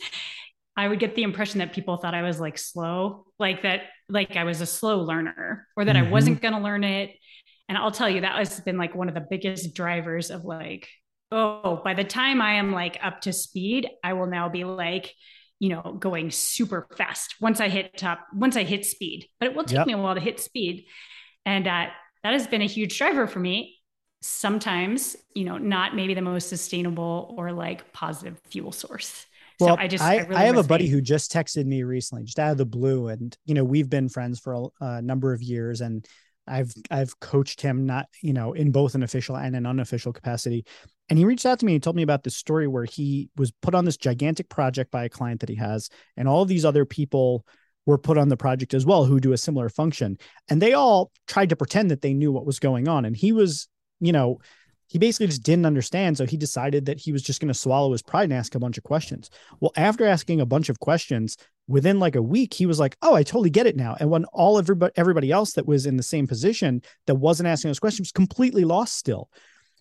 [0.79, 4.37] I would get the impression that people thought I was like slow, like that, like
[4.37, 6.07] I was a slow learner or that mm-hmm.
[6.07, 7.11] I wasn't going to learn it.
[7.67, 10.87] And I'll tell you, that has been like one of the biggest drivers of like,
[11.33, 15.13] oh, by the time I am like up to speed, I will now be like,
[15.59, 19.55] you know, going super fast once I hit top, once I hit speed, but it
[19.57, 19.87] will take yep.
[19.87, 20.85] me a while to hit speed.
[21.45, 21.87] And uh,
[22.23, 23.81] that has been a huge driver for me.
[24.21, 29.25] Sometimes, you know, not maybe the most sustainable or like positive fuel source.
[29.59, 31.83] Well, so I just I, I, really I have a buddy who just texted me
[31.83, 35.01] recently, just out of the blue, and you know we've been friends for a, a,
[35.01, 36.05] number of years, and
[36.47, 40.65] I've I've coached him not you know in both an official and an unofficial capacity,
[41.09, 43.51] and he reached out to me and told me about this story where he was
[43.61, 46.85] put on this gigantic project by a client that he has, and all these other
[46.85, 47.45] people
[47.85, 50.17] were put on the project as well who do a similar function,
[50.49, 53.33] and they all tried to pretend that they knew what was going on, and he
[53.33, 53.67] was
[53.99, 54.39] you know
[54.89, 56.17] he basically just didn't understand.
[56.17, 58.59] So he decided that he was just going to swallow his pride and ask a
[58.59, 59.29] bunch of questions.
[59.59, 63.13] Well, after asking a bunch of questions, within like a week, he was like, "Oh,
[63.13, 66.03] I totally get it now." And when all everybody everybody else that was in the
[66.03, 69.29] same position that wasn't asking those questions was completely lost still.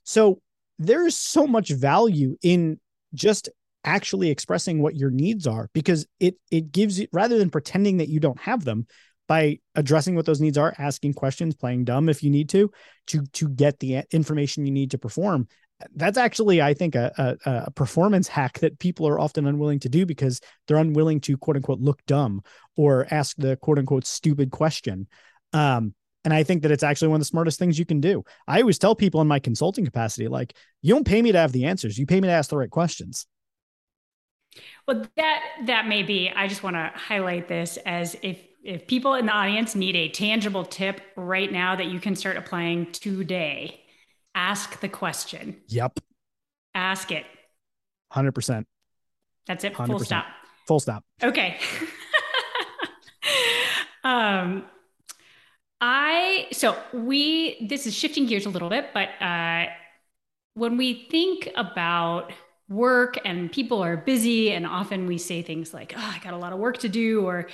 [0.05, 0.40] So
[0.79, 2.79] there is so much value in
[3.14, 3.49] just
[3.85, 8.09] actually expressing what your needs are because it it gives you rather than pretending that
[8.09, 8.87] you don't have them
[9.29, 12.73] by addressing what those needs are, asking questions, playing dumb if you need to,
[13.09, 15.47] to to get the information you need to perform.
[15.95, 19.88] That's actually, I think, a, a, a performance hack that people are often unwilling to
[19.88, 22.43] do because they're unwilling to quote unquote look dumb
[22.77, 25.07] or ask the quote unquote stupid question.
[25.53, 28.25] Um, and I think that it's actually one of the smartest things you can do.
[28.49, 31.53] I always tell people in my consulting capacity, like, you don't pay me to have
[31.53, 33.27] the answers, you pay me to ask the right questions.
[34.87, 36.31] Well, that that may be.
[36.35, 38.38] I just want to highlight this as if
[38.69, 42.37] if people in the audience need a tangible tip right now that you can start
[42.37, 43.81] applying today,
[44.35, 45.57] ask the question.
[45.69, 46.01] Yep.
[46.75, 47.25] Ask it.
[48.12, 48.66] 100%.
[49.47, 49.73] That's it.
[49.73, 49.87] 100%.
[49.87, 50.27] Full stop.
[50.66, 51.03] Full stop.
[51.23, 51.57] Okay.
[54.05, 54.66] um,
[55.81, 59.64] I, so we, this is shifting gears a little bit, but uh,
[60.53, 62.35] when we think about
[62.69, 66.37] work and people are busy, and often we say things like, oh, I got a
[66.37, 67.49] lot of work to do, or,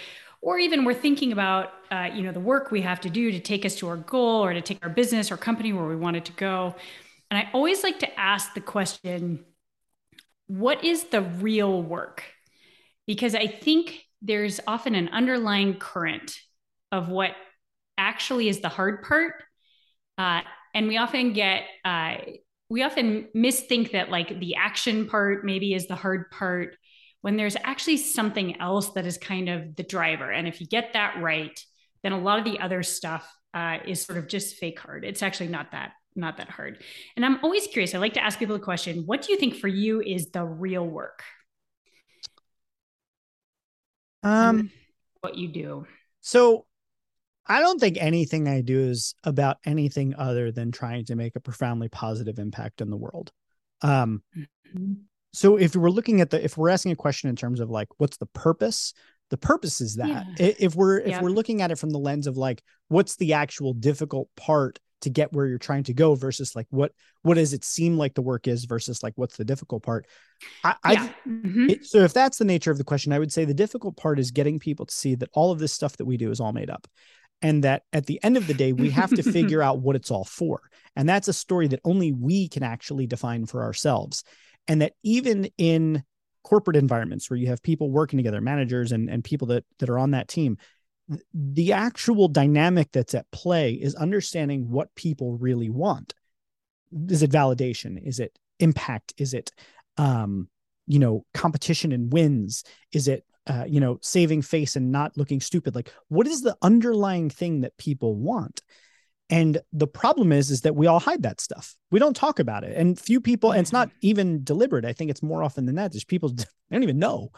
[0.44, 3.40] or even we're thinking about uh, you know the work we have to do to
[3.40, 6.16] take us to our goal or to take our business or company where we want
[6.16, 6.74] it to go.
[7.30, 9.44] And i always like to ask the question
[10.46, 12.22] what is the real work?
[13.06, 16.36] Because i think there's often an underlying current
[16.92, 17.32] of what
[17.98, 19.34] actually is the hard part.
[20.16, 20.40] Uh,
[20.74, 22.16] and we often get uh,
[22.68, 26.76] we often misthink that like the action part maybe is the hard part
[27.24, 30.30] when there's actually something else that is kind of the driver.
[30.30, 31.58] And if you get that right,
[32.02, 35.06] then a lot of the other stuff uh, is sort of just fake hard.
[35.06, 36.82] It's actually not that not that hard.
[37.16, 37.94] And I'm always curious.
[37.94, 40.44] I like to ask people the question: What do you think for you is the
[40.44, 41.22] real work?
[44.22, 44.70] Um,
[45.22, 45.86] what you do.
[46.20, 46.66] So
[47.46, 51.40] I don't think anything I do is about anything other than trying to make a
[51.40, 53.32] profoundly positive impact in the world.
[53.80, 54.92] Um, mm-hmm.
[55.34, 57.88] So if we're looking at the, if we're asking a question in terms of like,
[57.98, 58.94] what's the purpose?
[59.30, 60.52] The purpose is that yeah.
[60.58, 61.22] if we're if yeah.
[61.22, 65.10] we're looking at it from the lens of like, what's the actual difficult part to
[65.10, 68.22] get where you're trying to go versus like what what does it seem like the
[68.22, 70.06] work is versus like what's the difficult part
[70.64, 71.02] i, yeah.
[71.02, 71.70] I mm-hmm.
[71.70, 74.18] it, so if that's the nature of the question i would say the difficult part
[74.18, 76.54] is getting people to see that all of this stuff that we do is all
[76.54, 76.88] made up
[77.42, 80.10] and that at the end of the day we have to figure out what it's
[80.10, 80.62] all for
[80.96, 84.24] and that's a story that only we can actually define for ourselves
[84.68, 86.02] and that even in
[86.42, 89.98] corporate environments where you have people working together managers and, and people that that are
[89.98, 90.58] on that team
[91.34, 96.14] the actual dynamic that's at play is understanding what people really want.
[97.08, 98.00] Is it validation?
[98.02, 99.12] Is it impact?
[99.18, 99.52] Is it
[99.96, 100.48] um
[100.86, 102.64] you know competition and wins?
[102.92, 105.74] Is it uh, you know saving face and not looking stupid?
[105.74, 108.62] Like what is the underlying thing that people want
[109.30, 112.64] and the problem is is that we all hide that stuff we don't talk about
[112.64, 115.76] it and few people and it's not even deliberate i think it's more often than
[115.76, 117.30] that there's people they don't even know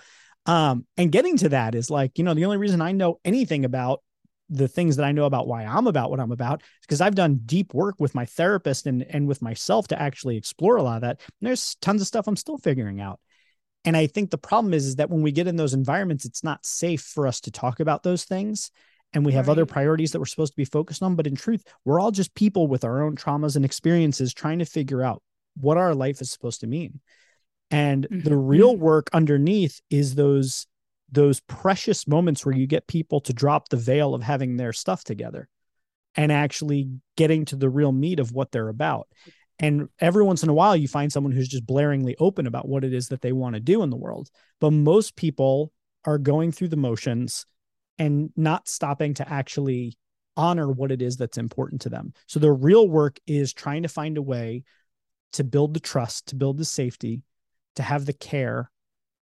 [0.46, 3.64] um, and getting to that is like, you know, the only reason I know anything
[3.64, 4.02] about
[4.48, 7.16] the things that I know about why I'm about what I'm about is because I've
[7.16, 10.96] done deep work with my therapist and and with myself to actually explore a lot
[10.96, 11.20] of that.
[11.40, 13.18] And there's tons of stuff I'm still figuring out.
[13.84, 16.44] And I think the problem is, is that when we get in those environments, it's
[16.44, 18.70] not safe for us to talk about those things.
[19.16, 19.52] And we have right.
[19.52, 21.16] other priorities that we're supposed to be focused on.
[21.16, 24.64] But in truth, we're all just people with our own traumas and experiences trying to
[24.66, 25.22] figure out
[25.56, 27.00] what our life is supposed to mean
[27.70, 28.28] and mm-hmm.
[28.28, 30.66] the real work underneath is those
[31.10, 35.04] those precious moments where you get people to drop the veil of having their stuff
[35.04, 35.48] together
[36.16, 39.08] and actually getting to the real meat of what they're about
[39.58, 42.84] and every once in a while you find someone who's just blaringly open about what
[42.84, 44.28] it is that they want to do in the world
[44.60, 45.72] but most people
[46.04, 47.46] are going through the motions
[47.98, 49.96] and not stopping to actually
[50.36, 53.88] honor what it is that's important to them so the real work is trying to
[53.88, 54.62] find a way
[55.32, 57.22] to build the trust to build the safety
[57.74, 58.70] to have the care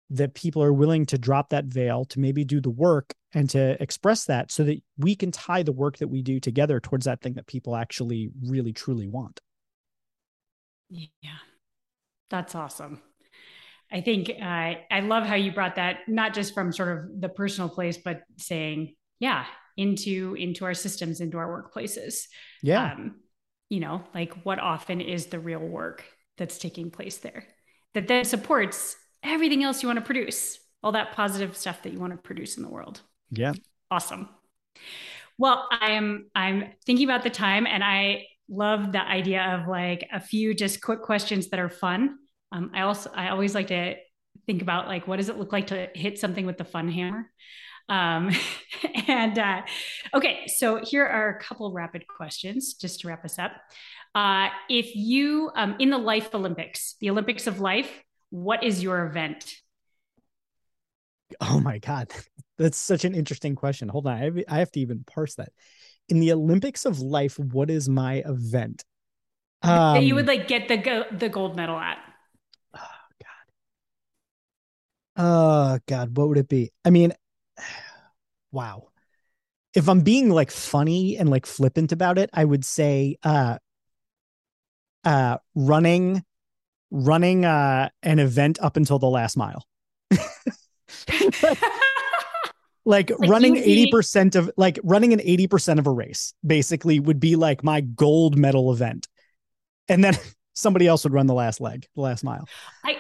[0.09, 3.81] that people are willing to drop that veil to maybe do the work and to
[3.81, 7.21] express that so that we can tie the work that we do together towards that
[7.21, 9.41] thing that people actually really truly want.
[10.89, 11.39] Yeah.
[12.29, 13.01] That's awesome.
[13.93, 17.29] I think uh, I love how you brought that not just from sort of the
[17.29, 19.45] personal place, but saying, yeah,
[19.77, 22.23] into into our systems, into our workplaces.
[22.61, 22.93] Yeah.
[22.93, 23.15] Um,
[23.69, 26.03] you know, like what often is the real work
[26.37, 27.45] that's taking place there
[27.93, 31.99] that then supports everything else you want to produce, all that positive stuff that you
[31.99, 33.01] want to produce in the world.
[33.31, 33.53] Yeah.
[33.89, 34.29] Awesome.
[35.37, 40.07] Well, I am I'm thinking about the time and I love the idea of like
[40.11, 42.17] a few just quick questions that are fun.
[42.53, 43.95] Um, I also I always like to
[44.45, 47.29] think about like what does it look like to hit something with the fun hammer.
[47.89, 48.31] Um,
[49.07, 49.61] and uh,
[50.13, 53.51] okay, so here are a couple rapid questions just to wrap us up.
[54.15, 57.89] Uh, if you, um, in the Life Olympics, the Olympics of Life,
[58.29, 59.55] what is your event?
[61.41, 62.11] Oh my God.
[62.57, 63.89] That's such an interesting question.
[63.89, 64.13] Hold on.
[64.13, 65.49] I have, I have to even parse that.
[66.09, 68.83] In the Olympics of Life, what is my event?
[69.63, 71.97] Um, you would like get the go- the gold medal at.
[72.75, 72.79] Oh
[73.21, 73.53] God.
[75.15, 76.71] Oh God, what would it be?
[76.83, 77.13] I mean,
[78.51, 78.89] wow.
[79.75, 83.57] If I'm being like funny and like flippant about it, I would say uh
[85.03, 86.23] uh, running
[86.91, 89.65] running uh, an event up until the last mile.
[90.11, 91.61] like, like,
[92.85, 97.63] like running 80% of like running an 80% of a race basically would be like
[97.63, 99.07] my gold medal event.
[99.89, 100.15] And then
[100.53, 102.47] somebody else would run the last leg, the last mile.
[102.85, 102.97] I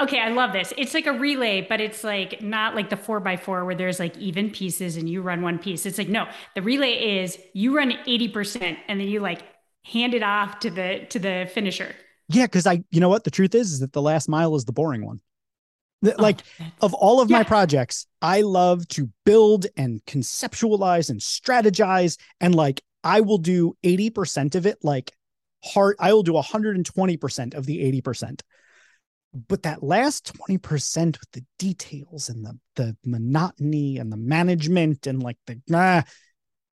[0.00, 0.72] Okay, I love this.
[0.76, 4.00] It's like a relay, but it's like not like the four by four where there's
[4.00, 5.86] like even pieces and you run one piece.
[5.86, 6.26] It's like, no,
[6.56, 9.42] the relay is you run 80% and then you like
[9.84, 11.94] hand it off to the to the finisher.
[12.28, 14.64] Yeah, because I, you know what, the truth is, is that the last mile is
[14.64, 15.20] the boring one.
[16.04, 16.40] Oh, like
[16.80, 17.38] of all of yeah.
[17.38, 23.76] my projects, I love to build and conceptualize and strategize, and like I will do
[23.84, 24.78] eighty percent of it.
[24.82, 25.12] Like
[25.64, 28.42] hard, I will do one hundred and twenty percent of the eighty percent.
[29.34, 35.06] But that last twenty percent with the details and the the monotony and the management
[35.06, 36.04] and like the ah,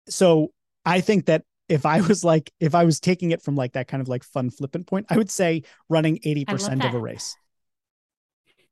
[0.08, 0.52] so
[0.84, 3.88] I think that if I was like if I was taking it from like that
[3.88, 7.36] kind of like fun flippant point, I would say running 80% of a race.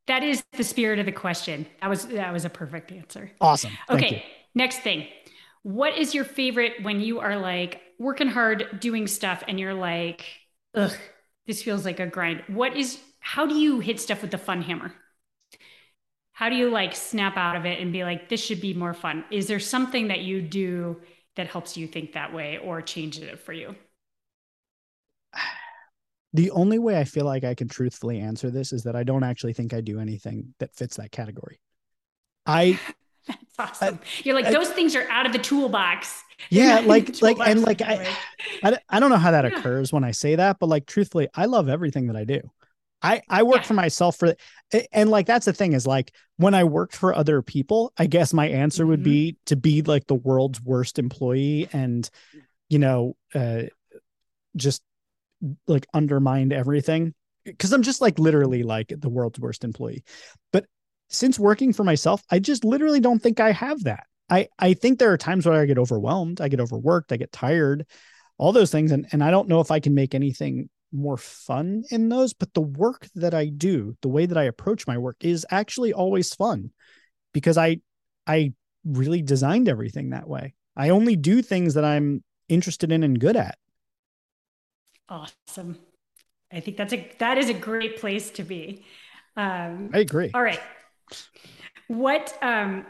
[0.06, 1.66] That is the spirit of the question.
[1.80, 3.30] That was that was a perfect answer.
[3.40, 3.72] Awesome.
[3.88, 4.24] Thank okay.
[4.54, 5.06] Next thing.
[5.62, 10.24] What is your favorite when you are like working hard doing stuff and you're like,
[10.74, 10.92] ugh,
[11.46, 12.42] this feels like a grind.
[12.48, 12.98] What is
[13.30, 14.92] how do you hit stuff with the fun hammer?
[16.32, 18.92] How do you like snap out of it and be like, this should be more
[18.92, 19.24] fun?
[19.30, 21.00] Is there something that you do
[21.36, 23.76] that helps you think that way or changes it for you?
[26.32, 29.24] The only way I feel like I can truthfully answer this is that I don't
[29.24, 31.58] actually think I do anything that fits that category.
[32.46, 32.78] I
[33.26, 33.98] That's awesome.
[34.00, 36.22] I, You're like I, those things are out of the toolbox.
[36.48, 38.06] Yeah, like like and like I,
[38.62, 39.58] I I don't know how that yeah.
[39.58, 42.48] occurs when I say that, but like truthfully, I love everything that I do.
[43.02, 43.62] I I work yeah.
[43.62, 44.34] for myself for
[44.92, 48.32] and like that's the thing is like when I worked for other people, I guess
[48.32, 48.90] my answer mm-hmm.
[48.90, 52.08] would be to be like the world's worst employee and
[52.68, 53.62] you know uh
[54.56, 54.82] just
[55.66, 60.04] like undermined everything because I'm just like literally like the world's worst employee.
[60.52, 60.66] But
[61.08, 64.04] since working for myself, I just literally don't think I have that.
[64.28, 67.32] I I think there are times where I get overwhelmed, I get overworked, I get
[67.32, 67.86] tired,
[68.38, 71.84] all those things and and I don't know if I can make anything more fun
[71.90, 75.16] in those, but the work that I do, the way that I approach my work
[75.20, 76.70] is actually always fun
[77.32, 77.80] because I
[78.26, 78.52] I
[78.84, 80.54] really designed everything that way.
[80.76, 83.58] I only do things that I'm interested in and good at.
[85.08, 85.78] Awesome.
[86.52, 88.84] I think that's a that is a great place to be.
[89.36, 90.30] Um, I agree.
[90.34, 90.60] All right.
[91.88, 92.86] What um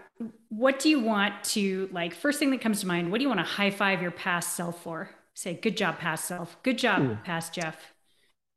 [0.48, 3.28] what do you want to like first thing that comes to mind, what do you
[3.28, 5.11] want to high five your past self for?
[5.34, 6.62] Say good job past self.
[6.62, 7.18] Good job Ooh.
[7.24, 7.76] past Jeff.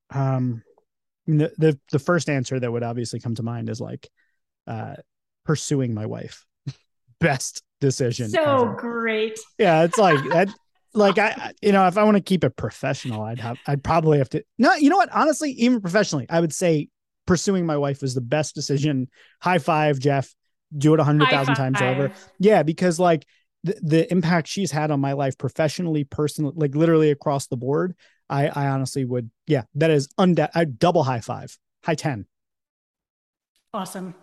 [0.10, 0.64] Um
[1.26, 4.10] the, the the first answer that would obviously come to mind is like
[4.68, 4.96] uh
[5.46, 6.46] pursuing my wife.
[7.20, 8.30] Best decision.
[8.30, 8.76] So ever.
[8.76, 9.40] great.
[9.58, 10.50] Yeah, it's like that
[10.94, 14.20] like I, you know, if I want to keep it professional, I'd have, I'd probably
[14.20, 14.44] have to.
[14.58, 15.10] No, you know what?
[15.12, 16.90] Honestly, even professionally, I would say
[17.26, 19.10] pursuing my wife was the best decision.
[19.42, 20.34] High five, Jeff.
[20.76, 22.12] Do it a hundred thousand times over.
[22.40, 23.26] Yeah, because like
[23.64, 27.96] the, the impact she's had on my life professionally, personally, like literally across the board.
[28.30, 30.50] I, I honestly would, yeah, that is undoubt.
[30.56, 32.26] I double high five, high ten.
[33.74, 34.16] Awesome.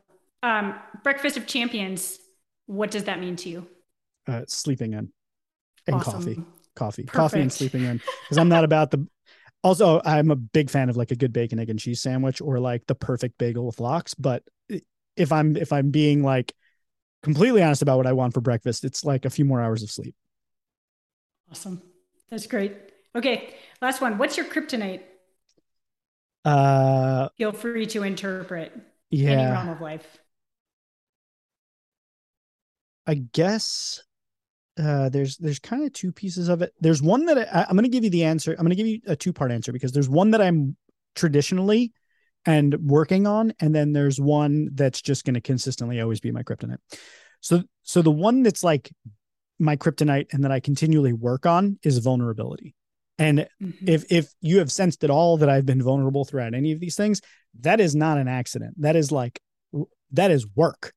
[0.42, 2.18] Um, breakfast of champions.
[2.66, 3.66] What does that mean to you?
[4.26, 5.12] Uh, sleeping in
[5.86, 6.12] and awesome.
[6.12, 6.44] coffee
[6.80, 7.16] coffee, Perfect.
[7.16, 9.06] coffee and sleeping in because I'm not about the.
[9.62, 12.58] Also, I'm a big fan of like a good bacon, egg, and cheese sandwich or
[12.58, 14.14] like the perfect bagel with lox.
[14.14, 14.42] But
[15.18, 16.54] if I'm if I'm being like
[17.22, 19.90] completely honest about what I want for breakfast, it's like a few more hours of
[19.90, 20.14] sleep.
[21.50, 21.82] Awesome,
[22.30, 22.76] that's great.
[23.14, 24.18] Okay, last one.
[24.18, 25.02] What's your kryptonite?
[26.44, 28.72] Uh, feel free to interpret
[29.10, 29.30] yeah.
[29.30, 30.18] any realm of life.
[33.06, 34.02] I guess
[34.78, 36.72] uh, there's there's kind of two pieces of it.
[36.80, 38.52] There's one that I, I'm going to give you the answer.
[38.52, 40.76] I'm going to give you a two part answer because there's one that I'm
[41.14, 41.92] traditionally
[42.46, 46.42] and working on, and then there's one that's just going to consistently always be my
[46.42, 46.78] kryptonite.
[47.40, 48.90] So so the one that's like
[49.58, 52.74] my kryptonite and that I continually work on is vulnerability.
[53.18, 53.88] And mm-hmm.
[53.88, 56.96] if if you have sensed at all that I've been vulnerable throughout any of these
[56.96, 57.20] things,
[57.60, 58.80] that is not an accident.
[58.80, 59.40] That is like
[60.12, 60.92] that is work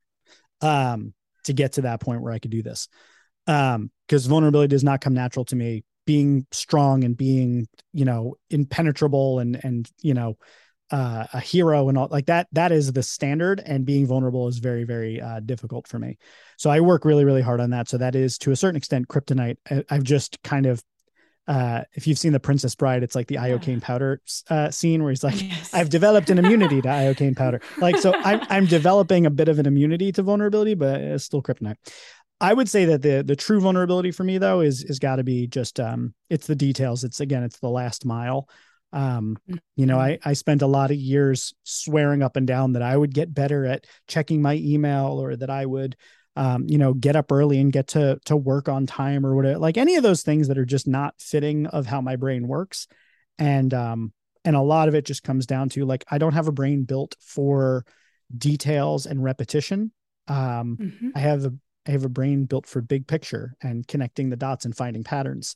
[0.61, 1.13] um
[1.43, 2.87] to get to that point where I could do this
[3.47, 8.35] um because vulnerability does not come natural to me being strong and being you know
[8.49, 10.37] impenetrable and and you know
[10.93, 14.59] uh, a hero and all like that that is the standard and being vulnerable is
[14.59, 16.19] very very uh, difficult for me
[16.55, 19.07] so i work really really hard on that so that is to a certain extent
[19.07, 20.83] kryptonite I, have just kind of
[21.45, 23.49] uh, if you've seen the princess bride it's like the yeah.
[23.49, 24.21] iocane powder
[24.51, 25.73] uh, scene where he's like yes.
[25.73, 29.57] i've developed an immunity to iocane powder like so I'm, I'm developing a bit of
[29.57, 31.77] an immunity to vulnerability but it's still kryptonite
[32.39, 35.23] I would say that the the true vulnerability for me though is is got to
[35.23, 37.05] be just um it's the details.
[37.05, 38.49] It's again it's the last mile.
[38.93, 39.37] Um,
[39.75, 40.25] you know, mm-hmm.
[40.25, 43.33] I I spent a lot of years swearing up and down that I would get
[43.33, 45.97] better at checking my email or that I would
[46.35, 49.59] um, you know, get up early and get to to work on time or whatever.
[49.59, 52.87] Like any of those things that are just not fitting of how my brain works.
[53.37, 54.13] And um
[54.45, 56.83] and a lot of it just comes down to like I don't have a brain
[56.83, 57.85] built for
[58.35, 59.91] details and repetition.
[60.27, 61.09] Um, mm-hmm.
[61.15, 61.53] I have a
[61.87, 65.55] I have a brain built for big picture and connecting the dots and finding patterns,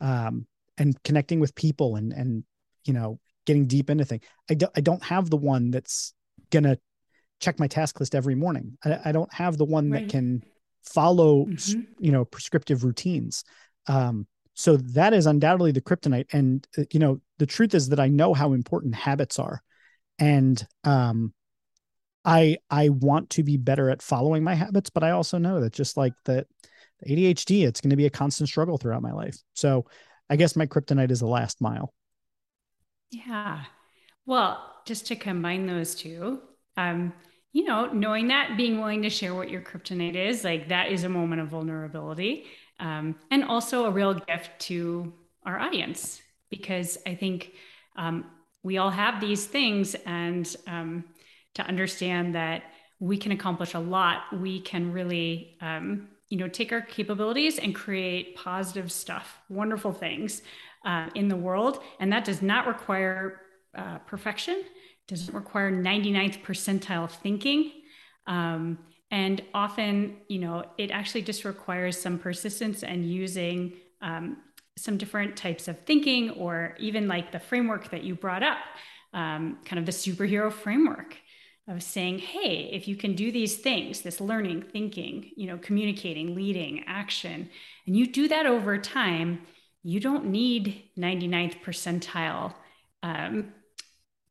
[0.00, 0.46] um,
[0.78, 2.44] and connecting with people and and
[2.84, 4.22] you know getting deep into things.
[4.50, 6.14] I don't I don't have the one that's
[6.50, 6.78] gonna
[7.40, 8.78] check my task list every morning.
[8.84, 10.02] I, I don't have the one right.
[10.02, 10.44] that can
[10.82, 11.80] follow mm-hmm.
[11.98, 13.44] you know prescriptive routines.
[13.86, 16.32] Um, so that is undoubtedly the kryptonite.
[16.32, 19.62] And uh, you know the truth is that I know how important habits are,
[20.18, 21.32] and um,
[22.24, 25.72] I I want to be better at following my habits, but I also know that
[25.72, 26.46] just like that
[27.06, 29.36] ADHD, it's going to be a constant struggle throughout my life.
[29.54, 29.86] So
[30.30, 31.92] I guess my kryptonite is the last mile.
[33.12, 33.64] Yeah.
[34.26, 36.40] Well, just to combine those two,
[36.76, 37.12] um,
[37.52, 41.04] you know, knowing that, being willing to share what your kryptonite is, like that is
[41.04, 42.46] a moment of vulnerability.
[42.80, 45.12] Um, and also a real gift to
[45.44, 47.52] our audience, because I think
[47.96, 48.26] um,
[48.64, 49.94] we all have these things.
[50.06, 51.04] And um,
[51.54, 52.64] to understand that
[53.00, 57.74] we can accomplish a lot, we can really, um, you know, take our capabilities and
[57.74, 60.42] create positive stuff, wonderful things
[60.84, 61.82] uh, in the world.
[62.00, 63.40] And that does not require
[63.76, 64.62] uh, perfection
[65.08, 67.72] doesn't require 99th percentile thinking.
[68.26, 68.78] Um,
[69.10, 74.38] and often, you know, it actually just requires some persistence and using um,
[74.78, 78.58] some different types of thinking, or even like the framework that you brought up,
[79.12, 81.16] um, kind of the superhero framework
[81.68, 86.34] of saying, hey, if you can do these things, this learning, thinking, you know, communicating,
[86.34, 87.50] leading, action,
[87.86, 89.42] and you do that over time,
[89.82, 92.54] you don't need 99th percentile
[93.02, 93.52] um,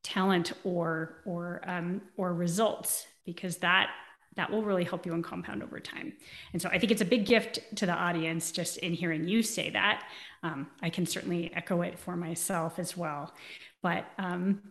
[0.04, 3.92] talent or or um, or results because that
[4.36, 6.14] that will really help you and compound over time.
[6.54, 9.44] And so I think it's a big gift to the audience just in hearing you
[9.44, 10.08] say that.
[10.42, 13.34] Um, I can certainly echo it for myself as well.
[13.82, 14.62] But um,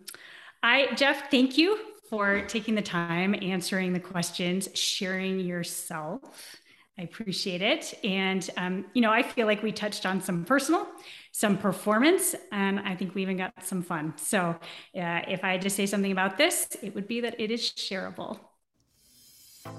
[0.62, 1.78] I, Jeff, thank you
[2.08, 6.56] for taking the time, answering the questions, sharing yourself.
[7.00, 7.98] I appreciate it.
[8.04, 10.86] And, um, you know, I feel like we touched on some personal,
[11.32, 14.12] some performance, and I think we even got some fun.
[14.18, 14.50] So,
[14.94, 17.62] uh, if I had to say something about this, it would be that it is
[17.62, 18.38] shareable.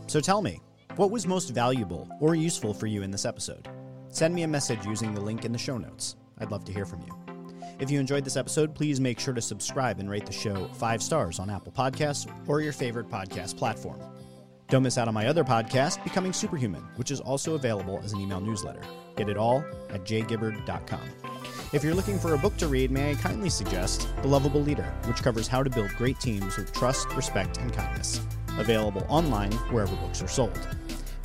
[0.08, 0.62] So, tell me,
[0.96, 3.70] what was most valuable or useful for you in this episode?
[4.10, 6.16] Send me a message using the link in the show notes.
[6.40, 7.16] I'd love to hear from you.
[7.80, 11.04] If you enjoyed this episode, please make sure to subscribe and rate the show five
[11.04, 14.02] stars on Apple Podcasts or your favorite podcast platform.
[14.72, 18.22] Don't miss out on my other podcast, Becoming Superhuman, which is also available as an
[18.22, 18.80] email newsletter.
[19.18, 21.02] Get it all at jgibbard.com.
[21.74, 24.96] If you're looking for a book to read, may I kindly suggest The Lovable Leader,
[25.08, 28.22] which covers how to build great teams with trust, respect, and kindness.
[28.60, 30.58] Available online wherever books are sold.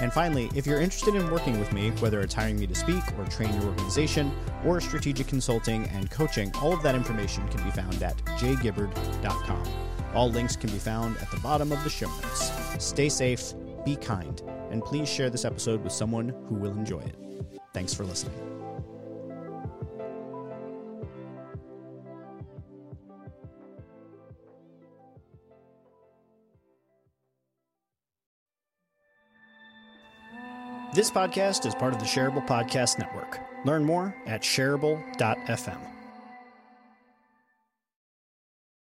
[0.00, 3.04] And finally, if you're interested in working with me, whether it's hiring me to speak
[3.16, 4.32] or train your organization
[4.64, 9.95] or strategic consulting and coaching, all of that information can be found at jgibbard.com.
[10.16, 12.50] All links can be found at the bottom of the show notes.
[12.78, 13.52] Stay safe,
[13.84, 14.40] be kind,
[14.70, 17.14] and please share this episode with someone who will enjoy it.
[17.74, 18.34] Thanks for listening.
[30.94, 33.38] This podcast is part of the Shareable Podcast Network.
[33.66, 35.95] Learn more at shareable.fm.